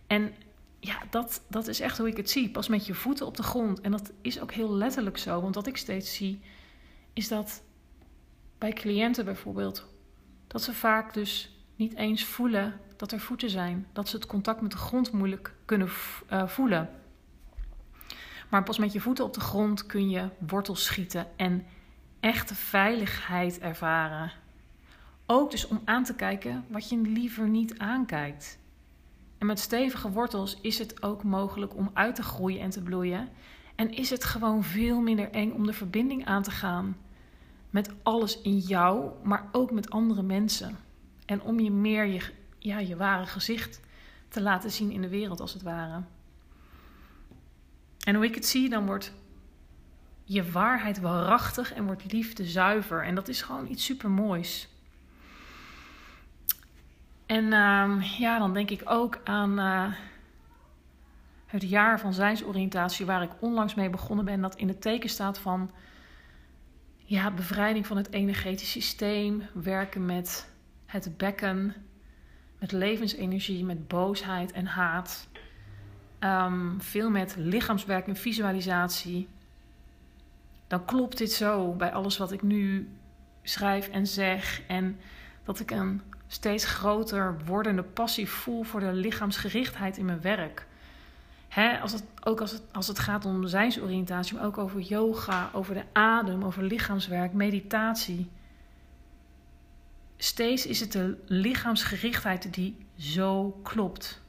En 0.07 0.33
ja, 0.79 0.97
dat, 1.09 1.41
dat 1.47 1.67
is 1.67 1.79
echt 1.79 1.97
hoe 1.97 2.07
ik 2.07 2.17
het 2.17 2.29
zie. 2.29 2.49
Pas 2.49 2.67
met 2.67 2.85
je 2.85 2.93
voeten 2.93 3.25
op 3.25 3.37
de 3.37 3.43
grond. 3.43 3.81
En 3.81 3.91
dat 3.91 4.11
is 4.21 4.39
ook 4.39 4.51
heel 4.51 4.73
letterlijk 4.73 5.17
zo. 5.17 5.41
Want 5.41 5.55
wat 5.55 5.67
ik 5.67 5.77
steeds 5.77 6.15
zie, 6.15 6.41
is 7.13 7.27
dat 7.27 7.61
bij 8.57 8.73
cliënten 8.73 9.25
bijvoorbeeld, 9.25 9.87
dat 10.47 10.63
ze 10.63 10.73
vaak 10.73 11.13
dus 11.13 11.57
niet 11.75 11.95
eens 11.95 12.23
voelen 12.23 12.79
dat 12.97 13.11
er 13.11 13.19
voeten 13.19 13.49
zijn. 13.49 13.87
Dat 13.93 14.09
ze 14.09 14.15
het 14.15 14.25
contact 14.25 14.61
met 14.61 14.71
de 14.71 14.77
grond 14.77 15.11
moeilijk 15.11 15.53
kunnen 15.65 15.89
uh, 16.31 16.47
voelen. 16.47 16.89
Maar 18.49 18.63
pas 18.63 18.77
met 18.77 18.93
je 18.93 19.01
voeten 19.01 19.25
op 19.25 19.33
de 19.33 19.39
grond 19.39 19.85
kun 19.85 20.09
je 20.09 20.29
wortels 20.47 20.83
schieten 20.83 21.27
en 21.35 21.65
echte 22.19 22.55
veiligheid 22.55 23.59
ervaren. 23.59 24.31
Ook 25.25 25.51
dus 25.51 25.67
om 25.67 25.81
aan 25.85 26.03
te 26.03 26.15
kijken 26.15 26.65
wat 26.67 26.89
je 26.89 26.97
liever 26.97 27.47
niet 27.47 27.77
aankijkt. 27.77 28.58
En 29.39 29.45
met 29.45 29.59
stevige 29.59 30.11
wortels 30.11 30.57
is 30.61 30.77
het 30.77 31.03
ook 31.03 31.23
mogelijk 31.23 31.75
om 31.75 31.89
uit 31.93 32.15
te 32.15 32.23
groeien 32.23 32.61
en 32.61 32.69
te 32.69 32.81
bloeien. 32.81 33.29
En 33.75 33.91
is 33.91 34.09
het 34.09 34.23
gewoon 34.23 34.63
veel 34.63 35.01
minder 35.01 35.31
eng 35.31 35.51
om 35.51 35.65
de 35.65 35.73
verbinding 35.73 36.25
aan 36.25 36.43
te 36.43 36.51
gaan 36.51 36.97
met 37.69 37.89
alles 38.03 38.41
in 38.41 38.57
jou, 38.57 39.11
maar 39.23 39.49
ook 39.51 39.71
met 39.71 39.89
andere 39.89 40.21
mensen. 40.21 40.77
En 41.25 41.41
om 41.41 41.59
je 41.59 41.71
meer 41.71 42.05
je, 42.05 42.21
ja, 42.57 42.79
je 42.79 42.95
ware 42.95 43.25
gezicht 43.25 43.81
te 44.27 44.41
laten 44.41 44.71
zien 44.71 44.91
in 44.91 45.01
de 45.01 45.09
wereld, 45.09 45.39
als 45.39 45.53
het 45.53 45.61
ware. 45.61 46.03
En 47.99 48.15
hoe 48.15 48.25
ik 48.25 48.35
het 48.35 48.45
zie, 48.45 48.69
dan 48.69 48.85
wordt 48.85 49.13
je 50.23 50.51
waarheid 50.51 50.99
waarachtig 50.99 51.73
en 51.73 51.85
wordt 51.85 52.11
liefde 52.11 52.45
zuiver. 52.45 53.03
En 53.03 53.15
dat 53.15 53.27
is 53.27 53.41
gewoon 53.41 53.67
iets 53.67 53.85
super 53.85 54.09
moois. 54.09 54.69
En 57.29 57.43
uh, 57.43 58.19
ja, 58.19 58.39
dan 58.39 58.53
denk 58.53 58.69
ik 58.69 58.81
ook 58.85 59.19
aan 59.23 59.59
uh, 59.59 59.93
het 61.45 61.69
jaar 61.69 61.99
van 61.99 62.13
zijnsoriëntatie, 62.13 63.05
waar 63.05 63.21
ik 63.21 63.31
onlangs 63.39 63.75
mee 63.75 63.89
begonnen 63.89 64.25
ben, 64.25 64.41
dat 64.41 64.55
in 64.55 64.67
het 64.67 64.81
teken 64.81 65.09
staat 65.09 65.39
van 65.39 65.71
ja, 66.97 67.31
bevrijding 67.31 67.87
van 67.87 67.97
het 67.97 68.11
energetisch 68.11 68.71
systeem, 68.71 69.43
werken 69.53 70.05
met 70.05 70.49
het 70.85 71.17
bekken, 71.17 71.75
met 72.59 72.71
levensenergie, 72.71 73.65
met 73.65 73.87
boosheid 73.87 74.51
en 74.51 74.65
haat. 74.65 75.27
Um, 76.19 76.81
veel 76.81 77.09
met 77.09 77.35
lichaamswerk 77.37 78.07
en 78.07 78.15
visualisatie. 78.15 79.27
Dan 80.67 80.85
klopt 80.85 81.17
dit 81.17 81.31
zo 81.31 81.73
bij 81.73 81.91
alles 81.91 82.17
wat 82.17 82.31
ik 82.31 82.41
nu 82.41 82.89
schrijf 83.43 83.87
en 83.87 84.07
zeg. 84.07 84.61
En 84.67 84.99
dat 85.43 85.59
ik 85.59 85.71
een 85.71 86.01
steeds 86.31 86.65
groter 86.65 87.37
wordende 87.45 87.83
passie 87.83 88.29
voel 88.29 88.63
voor 88.63 88.79
de 88.79 88.93
lichaamsgerichtheid 88.93 89.97
in 89.97 90.05
mijn 90.05 90.21
werk. 90.21 90.67
Als 91.81 91.91
het, 91.91 92.03
ook 92.23 92.41
als 92.41 92.51
het, 92.51 92.61
als 92.71 92.87
het 92.87 92.99
gaat 92.99 93.25
om 93.25 93.47
zijnsoriëntatie, 93.47 94.35
maar 94.35 94.45
ook 94.45 94.57
over 94.57 94.79
yoga, 94.79 95.49
over 95.53 95.73
de 95.73 95.83
adem, 95.93 96.43
over 96.43 96.63
lichaamswerk, 96.63 97.33
meditatie 97.33 98.29
steeds 100.17 100.65
is 100.65 100.79
het 100.79 100.91
de 100.91 101.17
lichaamsgerichtheid 101.25 102.53
die 102.53 102.85
zo 102.97 103.59
klopt. 103.63 104.21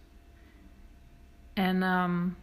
En 1.53 1.83
um, 1.83 2.37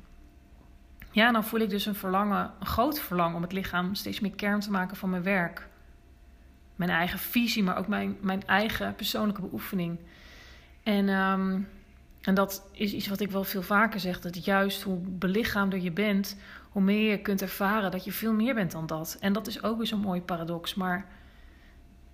ja, 1.11 1.31
dan 1.31 1.43
voel 1.43 1.59
ik 1.59 1.69
dus 1.69 1.85
een 1.85 1.95
verlangen, 1.95 2.51
een 2.59 2.65
groot 2.65 2.99
verlangen 2.99 3.35
om 3.35 3.41
het 3.41 3.53
lichaam 3.53 3.95
steeds 3.95 4.19
meer 4.19 4.35
kern 4.35 4.59
te 4.59 4.71
maken 4.71 4.97
van 4.97 5.09
mijn 5.09 5.23
werk. 5.23 5.67
Mijn 6.77 6.89
eigen 6.89 7.19
visie, 7.19 7.63
maar 7.63 7.77
ook 7.77 7.87
mijn, 7.87 8.17
mijn 8.21 8.45
eigen 8.45 8.95
persoonlijke 8.95 9.41
beoefening. 9.41 9.99
En, 10.83 11.09
um, 11.09 11.67
en 12.21 12.33
dat 12.33 12.69
is 12.71 12.93
iets 12.93 13.07
wat 13.07 13.19
ik 13.19 13.31
wel 13.31 13.43
veel 13.43 13.61
vaker 13.61 13.99
zeg: 13.99 14.21
dat 14.21 14.45
juist 14.45 14.81
hoe 14.81 14.99
belichaamder 14.99 15.79
je 15.79 15.91
bent, 15.91 16.37
hoe 16.69 16.81
meer 16.81 17.09
je 17.09 17.21
kunt 17.21 17.41
ervaren 17.41 17.91
dat 17.91 18.03
je 18.03 18.11
veel 18.11 18.33
meer 18.33 18.53
bent 18.53 18.71
dan 18.71 18.85
dat. 18.85 19.17
En 19.19 19.33
dat 19.33 19.47
is 19.47 19.63
ook 19.63 19.77
weer 19.77 19.87
zo'n 19.87 19.99
mooi 19.99 20.21
paradox. 20.21 20.73
Maar 20.73 21.05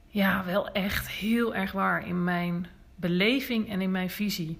ja, 0.08 0.46
wel 0.46 0.72
echt 0.72 1.10
heel 1.10 1.56
erg 1.56 1.72
waar 1.72 2.08
in 2.08 2.24
mijn 2.24 2.68
beleving 2.96 3.70
en 3.70 3.82
in 3.82 3.92
mijn 3.92 4.10
visie. 4.10 4.60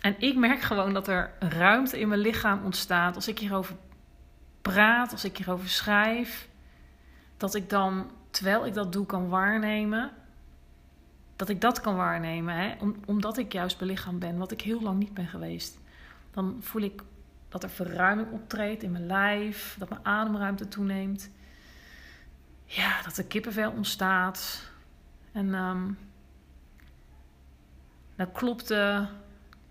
En 0.00 0.14
ik 0.18 0.36
merk 0.36 0.60
gewoon 0.60 0.92
dat 0.92 1.08
er 1.08 1.32
ruimte 1.38 2.00
in 2.00 2.08
mijn 2.08 2.20
lichaam 2.20 2.64
ontstaat 2.64 3.14
als 3.14 3.28
ik 3.28 3.38
hierover 3.38 3.76
praat, 4.62 5.12
als 5.12 5.24
ik 5.24 5.36
hierover 5.36 5.68
schrijf. 5.68 6.48
Dat 7.36 7.54
ik 7.54 7.70
dan, 7.70 8.10
terwijl 8.30 8.66
ik 8.66 8.74
dat 8.74 8.92
doe, 8.92 9.06
kan 9.06 9.28
waarnemen. 9.28 10.10
Dat 11.36 11.48
ik 11.48 11.60
dat 11.60 11.80
kan 11.80 11.96
waarnemen, 11.96 12.54
hè? 12.54 12.74
omdat 13.06 13.38
ik 13.38 13.52
juist 13.52 13.78
belichaamd 13.78 14.18
ben, 14.18 14.36
wat 14.36 14.50
ik 14.50 14.60
heel 14.60 14.82
lang 14.82 14.98
niet 14.98 15.14
ben 15.14 15.26
geweest. 15.26 15.78
Dan 16.30 16.56
voel 16.60 16.82
ik 16.82 17.02
dat 17.48 17.62
er 17.62 17.70
verruiming 17.70 18.30
optreedt 18.30 18.82
in 18.82 18.92
mijn 18.92 19.06
lijf, 19.06 19.76
dat 19.78 19.88
mijn 19.88 20.04
ademruimte 20.04 20.68
toeneemt 20.68 21.30
ja, 22.66 23.02
dat 23.02 23.16
er 23.16 23.24
kippenvel 23.24 23.70
ontstaat. 23.70 24.70
En 25.32 25.54
um, 25.54 25.98
dan 28.16 28.32
klopte 28.32 29.08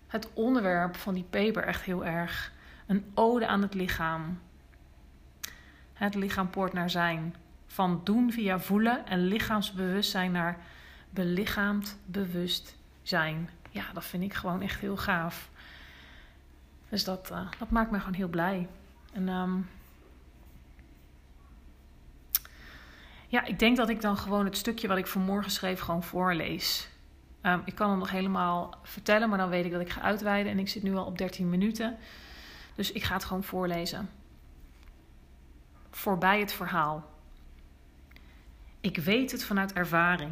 het 0.07 0.33
onderwerp 0.33 0.95
van 0.95 1.13
die 1.13 1.23
paper 1.23 1.63
echt 1.63 1.81
heel 1.81 2.05
erg. 2.05 2.53
Een 2.87 3.11
ode 3.13 3.47
aan 3.47 3.61
het 3.61 3.73
lichaam. 3.73 4.39
Het 5.93 6.15
lichaam 6.15 6.49
poort 6.49 6.73
naar 6.73 6.89
zijn. 6.89 7.35
Van 7.75 8.01
doen 8.03 8.31
via 8.31 8.59
voelen 8.59 9.05
en 9.05 9.27
lichaamsbewustzijn 9.27 10.31
naar 10.31 10.57
belichaamd 11.09 11.97
bewust 12.05 12.77
zijn. 13.01 13.49
Ja, 13.69 13.83
dat 13.93 14.05
vind 14.05 14.23
ik 14.23 14.33
gewoon 14.33 14.61
echt 14.61 14.79
heel 14.79 14.97
gaaf. 14.97 15.49
Dus 16.89 17.03
dat, 17.03 17.31
uh, 17.31 17.47
dat 17.59 17.69
maakt 17.69 17.91
me 17.91 17.99
gewoon 17.99 18.13
heel 18.13 18.27
blij. 18.27 18.67
En 19.13 19.29
um, 19.29 19.69
Ja, 23.27 23.43
ik 23.43 23.59
denk 23.59 23.77
dat 23.77 23.89
ik 23.89 24.01
dan 24.01 24.17
gewoon 24.17 24.45
het 24.45 24.57
stukje 24.57 24.87
wat 24.87 24.97
ik 24.97 25.07
vanmorgen 25.07 25.51
schreef 25.51 25.79
gewoon 25.79 26.03
voorlees. 26.03 26.89
Um, 27.41 27.61
ik 27.65 27.75
kan 27.75 27.89
hem 27.89 27.99
nog 27.99 28.09
helemaal 28.09 28.77
vertellen, 28.83 29.29
maar 29.29 29.37
dan 29.37 29.49
weet 29.49 29.65
ik 29.65 29.71
dat 29.71 29.81
ik 29.81 29.89
ga 29.89 30.01
uitweiden 30.01 30.51
en 30.51 30.59
ik 30.59 30.69
zit 30.69 30.83
nu 30.83 30.95
al 30.95 31.05
op 31.05 31.17
13 31.17 31.49
minuten. 31.49 31.97
Dus 32.75 32.91
ik 32.91 33.03
ga 33.03 33.13
het 33.13 33.23
gewoon 33.23 33.43
voorlezen. 33.43 34.09
Voorbij 35.89 36.39
het 36.39 36.53
verhaal. 36.53 37.14
Ik 38.85 38.97
weet 38.97 39.31
het 39.31 39.43
vanuit 39.43 39.73
ervaring. 39.73 40.31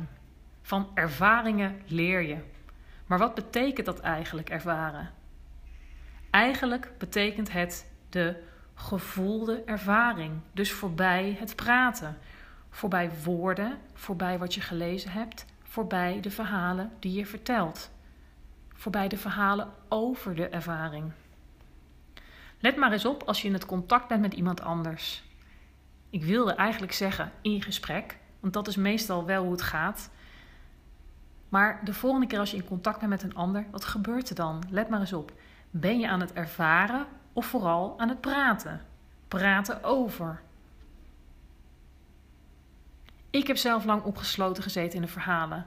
Van 0.62 0.89
ervaringen 0.93 1.81
leer 1.86 2.22
je. 2.22 2.38
Maar 3.05 3.17
wat 3.17 3.36
betekent 3.36 3.86
dat 3.86 4.00
eigenlijk 4.00 4.50
ervaren? 4.50 5.12
Eigenlijk 6.29 6.91
betekent 6.98 7.51
het 7.51 7.91
de 8.10 8.43
gevoelde 8.74 9.63
ervaring. 9.65 10.33
Dus 10.51 10.72
voorbij 10.72 11.36
het 11.39 11.55
praten, 11.55 12.17
voorbij 12.69 13.12
woorden, 13.24 13.77
voorbij 13.93 14.38
wat 14.38 14.53
je 14.53 14.62
gelezen 14.62 15.12
hebt, 15.12 15.45
voorbij 15.63 16.19
de 16.22 16.31
verhalen 16.31 16.91
die 17.00 17.13
je 17.13 17.25
vertelt, 17.25 17.91
voorbij 18.74 19.07
de 19.07 19.17
verhalen 19.17 19.72
over 19.89 20.36
de 20.36 20.48
ervaring. 20.48 21.12
Let 22.60 22.75
maar 22.75 22.91
eens 22.91 23.05
op 23.05 23.24
als 23.24 23.41
je 23.41 23.48
in 23.48 23.53
het 23.53 23.65
contact 23.65 24.07
bent 24.07 24.22
met 24.22 24.33
iemand 24.33 24.62
anders. 24.62 25.24
Ik 26.10 26.24
wilde 26.24 26.53
eigenlijk 26.53 26.93
zeggen 26.93 27.31
in 27.41 27.62
gesprek, 27.62 28.22
want 28.43 28.53
dat 28.53 28.67
is 28.67 28.75
meestal 28.75 29.25
wel 29.25 29.43
hoe 29.43 29.51
het 29.51 29.62
gaat. 29.62 30.09
Maar 31.50 31.81
de 31.83 31.93
volgende 31.93 32.27
keer 32.27 32.39
als 32.39 32.51
je 32.51 32.57
in 32.57 32.65
contact 32.65 33.00
bent 33.00 33.09
met 33.09 33.23
een 33.23 33.35
ander, 33.35 33.65
wat 33.71 33.85
gebeurt 33.85 34.29
er 34.29 34.35
dan? 34.35 34.63
Let 34.69 34.89
maar 34.89 35.00
eens 35.00 35.13
op. 35.13 35.31
Ben 35.69 36.00
je 36.00 36.07
aan 36.07 36.19
het 36.19 36.33
ervaren 36.33 37.05
of 37.33 37.45
vooral 37.45 38.00
aan 38.00 38.09
het 38.09 38.21
praten? 38.21 38.81
Praten 39.27 39.83
over. 39.83 40.41
Ik 43.29 43.47
heb 43.47 43.57
zelf 43.57 43.85
lang 43.85 44.03
opgesloten 44.03 44.63
gezeten 44.63 44.95
in 44.95 45.01
de 45.01 45.07
verhalen. 45.07 45.65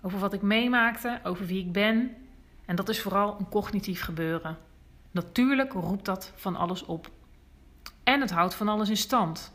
Over 0.00 0.18
wat 0.18 0.32
ik 0.32 0.42
meemaakte, 0.42 1.20
over 1.22 1.46
wie 1.46 1.64
ik 1.64 1.72
ben. 1.72 2.16
En 2.64 2.76
dat 2.76 2.88
is 2.88 3.02
vooral 3.02 3.36
een 3.38 3.48
cognitief 3.48 4.02
gebeuren. 4.02 4.58
Natuurlijk 5.10 5.72
roept 5.72 6.04
dat 6.04 6.32
van 6.34 6.56
alles 6.56 6.84
op. 6.84 7.10
En 8.04 8.20
het 8.20 8.30
houdt 8.30 8.54
van 8.54 8.68
alles 8.68 8.88
in 8.88 8.96
stand. 8.96 9.54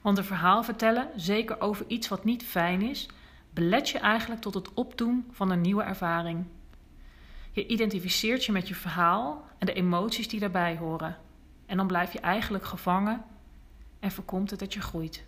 Want 0.00 0.18
een 0.18 0.24
verhaal 0.24 0.62
vertellen, 0.62 1.08
zeker 1.16 1.60
over 1.60 1.84
iets 1.88 2.08
wat 2.08 2.24
niet 2.24 2.44
fijn 2.44 2.82
is, 2.82 3.08
belet 3.50 3.88
je 3.88 3.98
eigenlijk 3.98 4.40
tot 4.40 4.54
het 4.54 4.74
opdoen 4.74 5.26
van 5.30 5.50
een 5.50 5.60
nieuwe 5.60 5.82
ervaring. 5.82 6.44
Je 7.52 7.66
identificeert 7.66 8.44
je 8.44 8.52
met 8.52 8.68
je 8.68 8.74
verhaal 8.74 9.44
en 9.58 9.66
de 9.66 9.72
emoties 9.72 10.28
die 10.28 10.40
daarbij 10.40 10.76
horen. 10.76 11.16
En 11.66 11.76
dan 11.76 11.86
blijf 11.86 12.12
je 12.12 12.20
eigenlijk 12.20 12.64
gevangen 12.64 13.24
en 14.00 14.10
voorkomt 14.10 14.50
het 14.50 14.58
dat 14.58 14.74
je 14.74 14.80
groeit. 14.80 15.24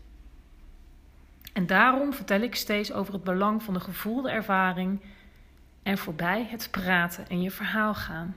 En 1.52 1.66
daarom 1.66 2.12
vertel 2.12 2.40
ik 2.40 2.54
steeds 2.54 2.92
over 2.92 3.12
het 3.12 3.24
belang 3.24 3.62
van 3.62 3.74
de 3.74 3.80
gevoelde 3.80 4.30
ervaring 4.30 5.00
en 5.82 5.98
voorbij 5.98 6.46
het 6.50 6.68
praten 6.70 7.28
en 7.28 7.42
je 7.42 7.50
verhaal 7.50 7.94
gaan. 7.94 8.36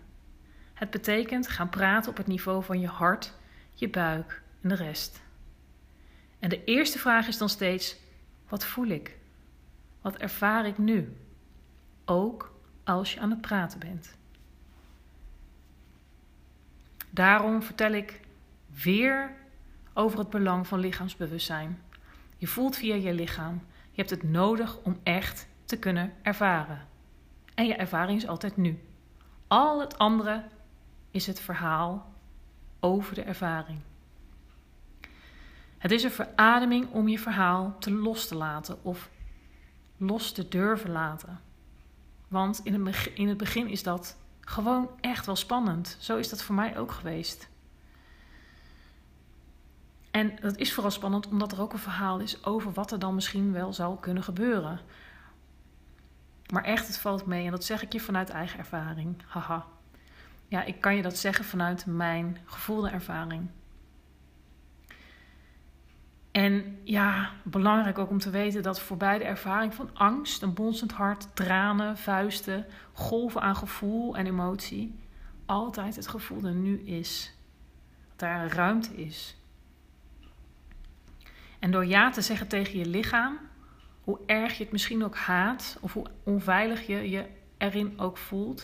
Het 0.74 0.90
betekent 0.90 1.48
gaan 1.48 1.70
praten 1.70 2.12
op 2.12 2.18
het 2.18 2.28
niveau 2.28 2.64
van 2.64 2.80
je 2.80 2.88
hart, 2.88 3.34
je 3.74 3.90
buik 3.90 4.42
en 4.62 4.70
de 4.70 4.76
rest. 4.76 5.25
En 6.46 6.52
de 6.52 6.64
eerste 6.64 7.00
vraag 7.00 7.28
is 7.28 7.38
dan 7.38 7.50
steeds: 7.50 7.96
wat 8.50 8.66
voel 8.66 8.88
ik? 8.88 9.18
Wat 10.02 10.18
ervaar 10.18 10.66
ik 10.66 10.78
nu? 10.78 11.18
Ook 12.06 12.54
als 12.84 13.14
je 13.14 13.20
aan 13.20 13.30
het 13.30 13.42
praten 13.42 13.80
bent. 13.80 14.18
Daarom 17.10 17.64
vertel 17.64 17.92
ik 17.92 18.20
weer 18.84 19.36
over 19.94 20.20
het 20.20 20.30
belang 20.30 20.68
van 20.68 20.80
lichaamsbewustzijn. 20.80 21.82
Je 22.38 22.48
voelt 22.48 22.76
via 22.76 22.96
je 22.96 23.14
lichaam. 23.14 23.64
Je 23.92 24.02
hebt 24.02 24.10
het 24.10 24.24
nodig 24.24 24.78
om 24.84 25.00
echt 25.04 25.48
te 25.64 25.80
kunnen 25.80 26.14
ervaren. 26.22 26.88
En 27.56 27.68
je 27.68 27.76
ervaring 27.76 28.18
is 28.22 28.28
altijd 28.28 28.58
nu. 28.58 28.80
Al 29.48 29.80
het 29.80 29.98
andere 29.98 30.44
is 31.12 31.28
het 31.28 31.40
verhaal 31.40 32.14
over 32.80 33.16
de 33.16 33.24
ervaring. 33.24 33.80
Het 35.86 35.94
is 35.94 36.04
een 36.04 36.12
verademing 36.12 36.92
om 36.92 37.08
je 37.08 37.20
verhaal 37.20 37.76
te 37.80 37.92
los 37.92 38.28
te 38.28 38.36
laten 38.36 38.84
of 38.84 39.10
los 39.98 40.32
te 40.32 40.48
durven 40.48 40.92
laten. 40.92 41.40
Want 42.28 42.62
in 42.64 43.28
het, 43.28 43.38
begin, 43.38 43.68
is 43.68 43.84
dat 43.84 44.18
gewoon 44.40 44.90
echt 45.02 45.26
wel 45.26 45.36
spannend. 45.36 45.98
Zo 46.00 46.18
is 46.18 46.30
dat 46.30 46.44
voor 46.44 46.56
mij 46.56 46.78
ook 46.78 46.92
geweest. 46.92 47.50
En 50.12 50.36
dat 50.42 50.58
is 50.58 50.74
vooral 50.74 50.92
spannend 50.92 51.28
omdat 51.28 51.52
er 51.52 51.62
ook 51.62 51.74
een 51.74 51.80
verhaal 51.80 52.20
is 52.20 52.46
over 52.46 52.72
wat 52.72 52.92
er 52.92 53.00
dan 53.00 53.16
misschien 53.16 53.52
wel 53.52 53.74
zou 53.74 54.00
kunnen 54.00 54.24
gebeuren. 54.24 54.80
Maar 56.52 56.64
echt, 56.64 56.88
het 56.88 56.98
valt 56.98 57.26
mee 57.26 57.46
en 57.46 57.52
dat 57.52 57.64
zeg 57.64 57.82
ik 57.82 57.94
je 57.94 58.00
vanuit 58.00 58.30
eigen 58.30 58.60
ervaring. 58.60 59.24
Haha. 59.28 59.66
Ja, 60.48 60.64
ik 60.64 60.82
kan 60.82 60.96
je 60.96 61.02
dat 61.02 61.18
zeggen 61.18 61.46
vanuit 61.46 61.86
mijn 61.86 62.38
gevoelde 62.46 62.90
ervaring. 62.90 63.50
En 66.36 66.80
ja, 66.84 67.32
belangrijk 67.44 67.98
ook 67.98 68.10
om 68.10 68.20
te 68.20 68.30
weten 68.30 68.64
dat 68.64 68.80
voorbij 68.80 69.18
de 69.18 69.24
ervaring 69.24 69.74
van 69.74 69.90
angst, 69.94 70.42
een 70.42 70.54
bonzend 70.54 70.92
hart, 70.92 71.36
tranen, 71.36 71.98
vuisten, 71.98 72.66
golven 72.94 73.42
aan 73.42 73.56
gevoel 73.56 74.16
en 74.16 74.26
emotie, 74.26 74.96
altijd 75.46 75.96
het 75.96 76.08
gevoel 76.08 76.44
er 76.44 76.54
nu 76.54 76.80
is. 76.80 77.34
Dat 78.10 78.20
daar 78.20 78.48
ruimte 78.48 78.96
is. 78.96 79.38
En 81.60 81.72
door 81.72 81.86
ja 81.86 82.10
te 82.10 82.22
zeggen 82.22 82.48
tegen 82.48 82.80
je 82.80 82.86
lichaam, 82.86 83.40
hoe 84.04 84.20
erg 84.26 84.58
je 84.58 84.64
het 84.64 84.72
misschien 84.72 85.04
ook 85.04 85.16
haat 85.16 85.78
of 85.82 85.94
hoe 85.94 86.08
onveilig 86.24 86.88
je 86.88 87.10
je 87.10 87.26
erin 87.58 88.00
ook 88.00 88.18
voelt, 88.18 88.64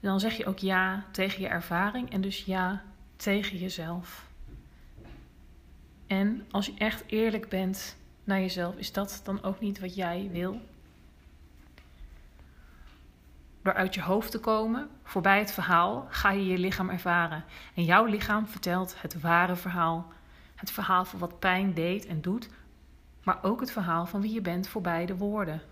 dan 0.00 0.20
zeg 0.20 0.36
je 0.36 0.46
ook 0.46 0.58
ja 0.58 1.04
tegen 1.10 1.40
je 1.40 1.48
ervaring 1.48 2.10
en 2.10 2.20
dus 2.20 2.44
ja 2.44 2.82
tegen 3.16 3.58
jezelf. 3.58 4.32
En 6.06 6.46
als 6.50 6.66
je 6.66 6.74
echt 6.78 7.04
eerlijk 7.06 7.48
bent 7.48 7.96
naar 8.24 8.40
jezelf, 8.40 8.76
is 8.76 8.92
dat 8.92 9.20
dan 9.24 9.42
ook 9.42 9.60
niet 9.60 9.80
wat 9.80 9.94
jij 9.94 10.28
wil? 10.32 10.60
Door 13.62 13.74
uit 13.74 13.94
je 13.94 14.02
hoofd 14.02 14.30
te 14.30 14.38
komen, 14.38 14.88
voorbij 15.02 15.38
het 15.38 15.52
verhaal, 15.52 16.06
ga 16.10 16.30
je 16.30 16.46
je 16.46 16.58
lichaam 16.58 16.90
ervaren. 16.90 17.44
En 17.74 17.84
jouw 17.84 18.04
lichaam 18.04 18.46
vertelt 18.46 18.94
het 19.02 19.20
ware 19.20 19.56
verhaal. 19.56 20.12
Het 20.54 20.70
verhaal 20.70 21.04
van 21.04 21.18
wat 21.18 21.38
pijn 21.38 21.74
deed 21.74 22.06
en 22.06 22.20
doet, 22.20 22.48
maar 23.22 23.38
ook 23.42 23.60
het 23.60 23.70
verhaal 23.70 24.06
van 24.06 24.20
wie 24.20 24.32
je 24.32 24.40
bent 24.40 24.68
voorbij 24.68 25.06
de 25.06 25.16
woorden. 25.16 25.62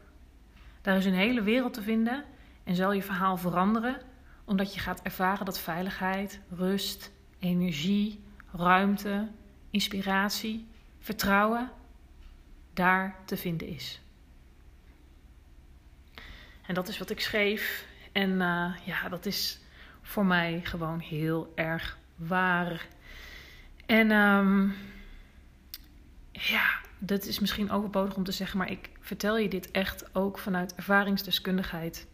Daar 0.83 0.97
is 0.97 1.05
een 1.05 1.15
hele 1.15 1.43
wereld 1.43 1.75
te 1.75 1.83
vinden 1.83 2.25
en 2.65 2.75
zal 2.75 2.93
je 2.93 3.03
verhaal 3.03 3.37
veranderen 3.37 4.01
omdat 4.45 4.75
je 4.75 4.81
gaat 4.81 5.03
ervaren 5.03 5.45
dat 5.45 5.59
veiligheid, 5.59 6.41
rust, 6.51 7.11
energie, 7.39 8.25
ruimte, 8.53 9.29
inspiratie, 9.73 10.67
vertrouwen 11.01 11.71
daar 12.73 13.17
te 13.25 13.37
vinden 13.37 13.69
is. 13.69 14.01
En 16.67 16.75
dat 16.75 16.89
is 16.89 16.99
wat 16.99 17.11
ik 17.11 17.21
schreef. 17.21 17.87
En 18.13 18.31
uh, 18.31 18.77
ja, 18.85 19.09
dat 19.09 19.27
is 19.27 19.61
voor 20.03 20.25
mij 20.27 20.61
gewoon 20.65 20.99
heel 20.99 21.53
erg 21.55 21.99
waar. 22.17 22.87
En 23.87 24.11
um, 24.11 24.75
ja, 26.33 26.81
dat 26.99 27.25
is 27.25 27.39
misschien 27.39 27.71
overbodig 27.71 28.15
om 28.15 28.25
te 28.25 28.33
zeggen, 28.33 28.59
maar 28.59 28.71
ik 28.71 28.91
vertel 29.01 29.39
je 29.39 29.49
dit 29.49 29.71
echt 29.71 30.15
ook 30.15 30.39
vanuit 30.39 30.75
ervaringsdeskundigheid. 30.75 32.07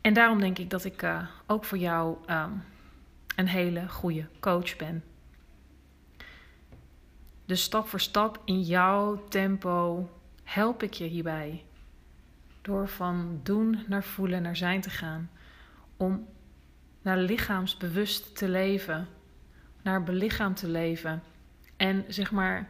En 0.00 0.14
daarom 0.14 0.40
denk 0.40 0.58
ik 0.58 0.70
dat 0.70 0.84
ik 0.84 1.02
uh, 1.02 1.28
ook 1.46 1.64
voor 1.64 1.78
jou 1.78 2.16
um, 2.30 2.62
een 3.34 3.48
hele 3.48 3.88
goede 3.88 4.28
coach 4.40 4.76
ben. 4.76 5.04
Dus 7.44 7.62
stap 7.62 7.88
voor 7.88 8.00
stap 8.00 8.42
in 8.44 8.62
jouw 8.62 9.24
tempo 9.28 10.08
help 10.42 10.82
ik 10.82 10.94
je 10.94 11.04
hierbij. 11.04 11.64
Door 12.62 12.88
van 12.88 13.40
doen 13.42 13.84
naar 13.88 14.04
voelen, 14.04 14.42
naar 14.42 14.56
zijn 14.56 14.80
te 14.80 14.90
gaan. 14.90 15.30
Om 15.96 16.26
naar 17.02 17.18
lichaamsbewust 17.18 18.36
te 18.36 18.48
leven. 18.48 19.08
Naar 19.82 20.02
belichaamd 20.02 20.56
te 20.56 20.68
leven. 20.68 21.22
En 21.76 22.04
zeg 22.08 22.32
maar 22.32 22.68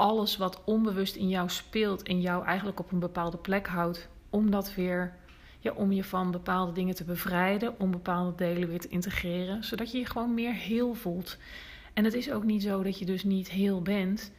alles 0.00 0.36
wat 0.36 0.64
onbewust 0.64 1.16
in 1.16 1.28
jou 1.28 1.48
speelt 1.48 2.02
en 2.02 2.20
jou 2.20 2.44
eigenlijk 2.44 2.78
op 2.80 2.92
een 2.92 2.98
bepaalde 2.98 3.36
plek 3.36 3.66
houdt, 3.66 4.08
om 4.30 4.50
dat 4.50 4.74
weer 4.74 5.14
om 5.74 5.92
je 5.92 6.04
van 6.04 6.30
bepaalde 6.30 6.72
dingen 6.72 6.94
te 6.94 7.04
bevrijden, 7.04 7.80
om 7.80 7.90
bepaalde 7.90 8.34
delen 8.36 8.68
weer 8.68 8.80
te 8.80 8.88
integreren, 8.88 9.64
zodat 9.64 9.92
je 9.92 9.98
je 9.98 10.06
gewoon 10.06 10.34
meer 10.34 10.54
heel 10.54 10.94
voelt. 10.94 11.38
En 11.92 12.04
het 12.04 12.14
is 12.14 12.30
ook 12.30 12.44
niet 12.44 12.62
zo 12.62 12.82
dat 12.82 12.98
je 12.98 13.04
dus 13.04 13.24
niet 13.24 13.50
heel 13.50 13.82
bent, 13.82 14.32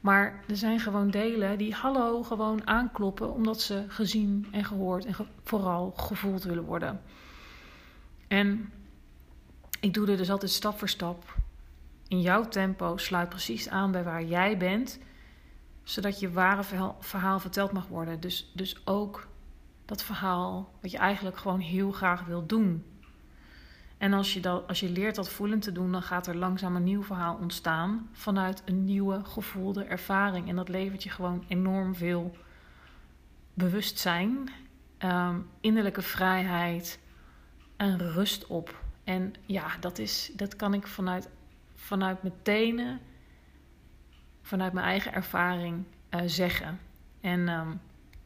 maar 0.00 0.44
er 0.48 0.56
zijn 0.56 0.80
gewoon 0.80 1.10
delen 1.10 1.58
die 1.58 1.74
hallo 1.74 2.22
gewoon 2.22 2.66
aankloppen 2.66 3.32
omdat 3.32 3.60
ze 3.60 3.84
gezien 3.88 4.46
en 4.50 4.64
gehoord 4.64 5.04
en 5.04 5.14
vooral 5.42 5.90
gevoeld 5.96 6.42
willen 6.42 6.64
worden. 6.64 7.00
En 8.28 8.72
ik 9.80 9.94
doe 9.94 10.06
dit 10.06 10.18
dus 10.18 10.30
altijd 10.30 10.50
stap 10.50 10.78
voor 10.78 10.88
stap. 10.88 11.36
In 12.08 12.20
jouw 12.20 12.48
tempo 12.48 12.96
sluit 12.96 13.28
precies 13.28 13.68
aan 13.68 13.92
bij 13.92 14.04
waar 14.04 14.24
jij 14.24 14.56
bent, 14.56 14.98
zodat 15.82 16.20
je 16.20 16.30
ware 16.30 16.94
verhaal 16.98 17.40
verteld 17.40 17.72
mag 17.72 17.86
worden. 17.86 18.20
Dus, 18.20 18.50
dus 18.54 18.86
ook 18.86 19.26
dat 19.88 20.02
verhaal 20.02 20.72
wat 20.80 20.90
je 20.90 20.98
eigenlijk 20.98 21.36
gewoon 21.36 21.60
heel 21.60 21.92
graag 21.92 22.24
wil 22.24 22.46
doen. 22.46 22.84
En 23.98 24.12
als 24.12 24.32
je, 24.32 24.40
dat, 24.40 24.68
als 24.68 24.80
je 24.80 24.90
leert 24.90 25.14
dat 25.14 25.30
voelen 25.30 25.60
te 25.60 25.72
doen, 25.72 25.92
dan 25.92 26.02
gaat 26.02 26.26
er 26.26 26.36
langzaam 26.36 26.76
een 26.76 26.84
nieuw 26.84 27.02
verhaal 27.02 27.36
ontstaan 27.40 28.08
vanuit 28.12 28.62
een 28.64 28.84
nieuwe 28.84 29.24
gevoelde 29.24 29.84
ervaring. 29.84 30.48
En 30.48 30.56
dat 30.56 30.68
levert 30.68 31.02
je 31.02 31.10
gewoon 31.10 31.44
enorm 31.48 31.94
veel 31.94 32.36
bewustzijn 33.54 34.50
ehm, 34.98 35.40
innerlijke 35.60 36.02
vrijheid 36.02 36.98
en 37.76 37.98
rust 37.98 38.46
op. 38.46 38.84
En 39.04 39.34
ja, 39.46 39.66
dat, 39.80 39.98
is, 39.98 40.30
dat 40.36 40.56
kan 40.56 40.74
ik 40.74 40.86
vanuit, 40.86 41.28
vanuit 41.74 42.22
mijn 42.22 42.34
tenen, 42.42 43.00
vanuit 44.42 44.72
mijn 44.72 44.86
eigen 44.86 45.12
ervaring 45.12 45.84
uh, 46.10 46.20
zeggen. 46.26 46.78
En 47.20 47.48
ehm, 47.48 47.70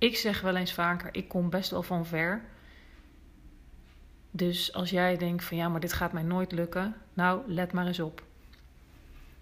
ik 0.02 0.16
zeg 0.16 0.40
wel 0.40 0.56
eens 0.56 0.72
vaker, 0.72 1.08
ik 1.12 1.28
kom 1.28 1.50
best 1.50 1.70
wel 1.70 1.82
van 1.82 2.06
ver. 2.06 2.42
Dus 4.30 4.72
als 4.72 4.90
jij 4.90 5.16
denkt 5.16 5.44
van 5.44 5.56
ja, 5.56 5.68
maar 5.68 5.80
dit 5.80 5.92
gaat 5.92 6.12
mij 6.12 6.22
nooit 6.22 6.52
lukken, 6.52 6.94
nou, 7.14 7.52
let 7.52 7.72
maar 7.72 7.86
eens 7.86 8.00
op. 8.00 8.22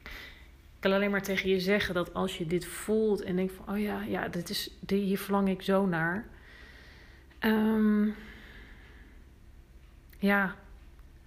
Ik 0.03 0.81
kan 0.81 0.93
alleen 0.93 1.11
maar 1.11 1.23
tegen 1.23 1.49
je 1.49 1.61
zeggen 1.61 1.95
dat 1.95 2.15
als 2.15 2.39
je 2.39 2.47
dit 2.47 2.67
voelt 2.67 3.23
en 3.23 3.37
denkt 3.37 3.53
van 3.53 3.75
oh 3.75 3.81
ja, 3.81 4.03
ja, 4.03 4.29
dit 4.29 4.51
is, 4.51 4.71
hier 4.87 5.19
verlang 5.19 5.49
ik 5.49 5.63
zo 5.63 5.87
naar. 5.87 6.27
Um, 7.41 8.15
ja, 10.19 10.55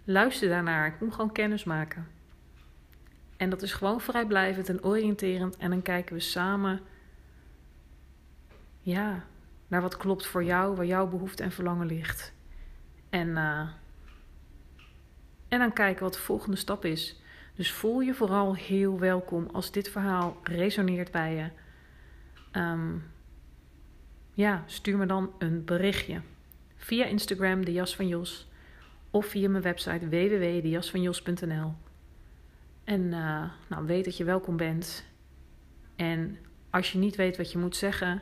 luister 0.03 0.49
daarnaar. 0.49 0.87
Ik 0.87 0.99
moet 0.99 1.13
gewoon 1.13 1.31
kennis 1.31 1.63
maken. 1.63 2.07
En 3.37 3.49
dat 3.49 3.61
is 3.61 3.73
gewoon 3.73 4.01
vrijblijvend 4.01 4.69
en 4.69 4.83
oriënterend. 4.83 5.57
En 5.57 5.69
dan 5.69 5.81
kijken 5.81 6.15
we 6.15 6.21
samen 6.21 6.81
ja, 8.83 9.25
naar 9.67 9.81
wat 9.81 9.97
klopt 9.97 10.25
voor 10.25 10.43
jou, 10.43 10.75
waar 10.75 10.85
jouw 10.85 11.07
behoefte 11.07 11.43
en 11.43 11.51
verlangen 11.51 11.87
ligt. 11.87 12.33
En, 13.09 13.27
uh, 13.27 13.69
en 15.47 15.59
dan 15.59 15.73
kijken 15.73 16.03
wat 16.03 16.13
de 16.13 16.19
volgende 16.19 16.57
stap 16.57 16.85
is. 16.85 17.21
Dus 17.55 17.71
voel 17.71 17.99
je 17.99 18.13
vooral 18.13 18.55
heel 18.55 18.99
welkom 18.99 19.47
als 19.51 19.71
dit 19.71 19.89
verhaal 19.89 20.37
resoneert 20.43 21.11
bij 21.11 21.35
je. 21.35 21.49
Um, 22.59 23.03
ja, 24.33 24.63
stuur 24.65 24.97
me 24.97 25.05
dan 25.05 25.33
een 25.37 25.65
berichtje. 25.65 26.21
Via 26.75 27.05
Instagram, 27.05 27.65
de 27.65 27.71
Jas 27.71 27.95
van 27.95 28.07
Jos. 28.07 28.51
Of 29.09 29.25
via 29.25 29.49
mijn 29.49 29.63
website 29.63 30.09
www.dejasvanjos.nl. 30.09 31.73
En 32.83 33.01
uh, 33.01 33.43
nou, 33.67 33.85
weet 33.85 34.05
dat 34.05 34.17
je 34.17 34.23
welkom 34.23 34.57
bent. 34.57 35.05
En 35.95 36.37
als 36.69 36.91
je 36.91 36.97
niet 36.97 37.15
weet 37.15 37.37
wat 37.37 37.51
je 37.51 37.57
moet 37.57 37.75
zeggen, 37.75 38.21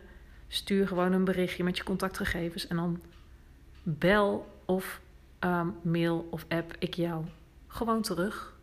stuur 0.53 0.87
gewoon 0.87 1.11
een 1.11 1.23
berichtje 1.23 1.63
met 1.63 1.77
je 1.77 1.83
contactgegevens. 1.83 2.67
En 2.67 2.75
dan 2.75 3.01
bel 3.83 4.59
of 4.65 5.01
um, 5.39 5.75
mail 5.81 6.27
of 6.31 6.45
app 6.49 6.75
ik 6.79 6.93
jou 6.93 7.25
gewoon 7.67 8.01
terug. 8.01 8.53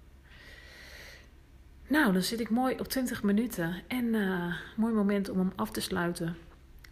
Nou, 1.86 2.12
dan 2.12 2.22
zit 2.22 2.40
ik 2.40 2.50
mooi 2.50 2.78
op 2.78 2.88
20 2.88 3.22
minuten. 3.22 3.82
En 3.86 4.04
uh, 4.04 4.54
mooi 4.76 4.94
moment 4.94 5.28
om 5.28 5.38
hem 5.38 5.52
af 5.56 5.70
te 5.70 5.80
sluiten. 5.80 6.36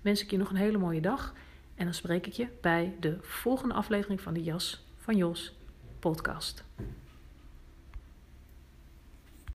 Wens 0.00 0.22
ik 0.22 0.30
je 0.30 0.36
nog 0.36 0.50
een 0.50 0.56
hele 0.56 0.78
mooie 0.78 1.00
dag. 1.00 1.34
En 1.74 1.84
dan 1.84 1.94
spreek 1.94 2.26
ik 2.26 2.32
je 2.32 2.48
bij 2.60 2.94
de 3.00 3.18
volgende 3.20 3.74
aflevering 3.74 4.20
van 4.20 4.34
de 4.34 4.42
Jas 4.42 4.84
van 4.96 5.16
Jos 5.16 5.56
podcast. 5.98 6.64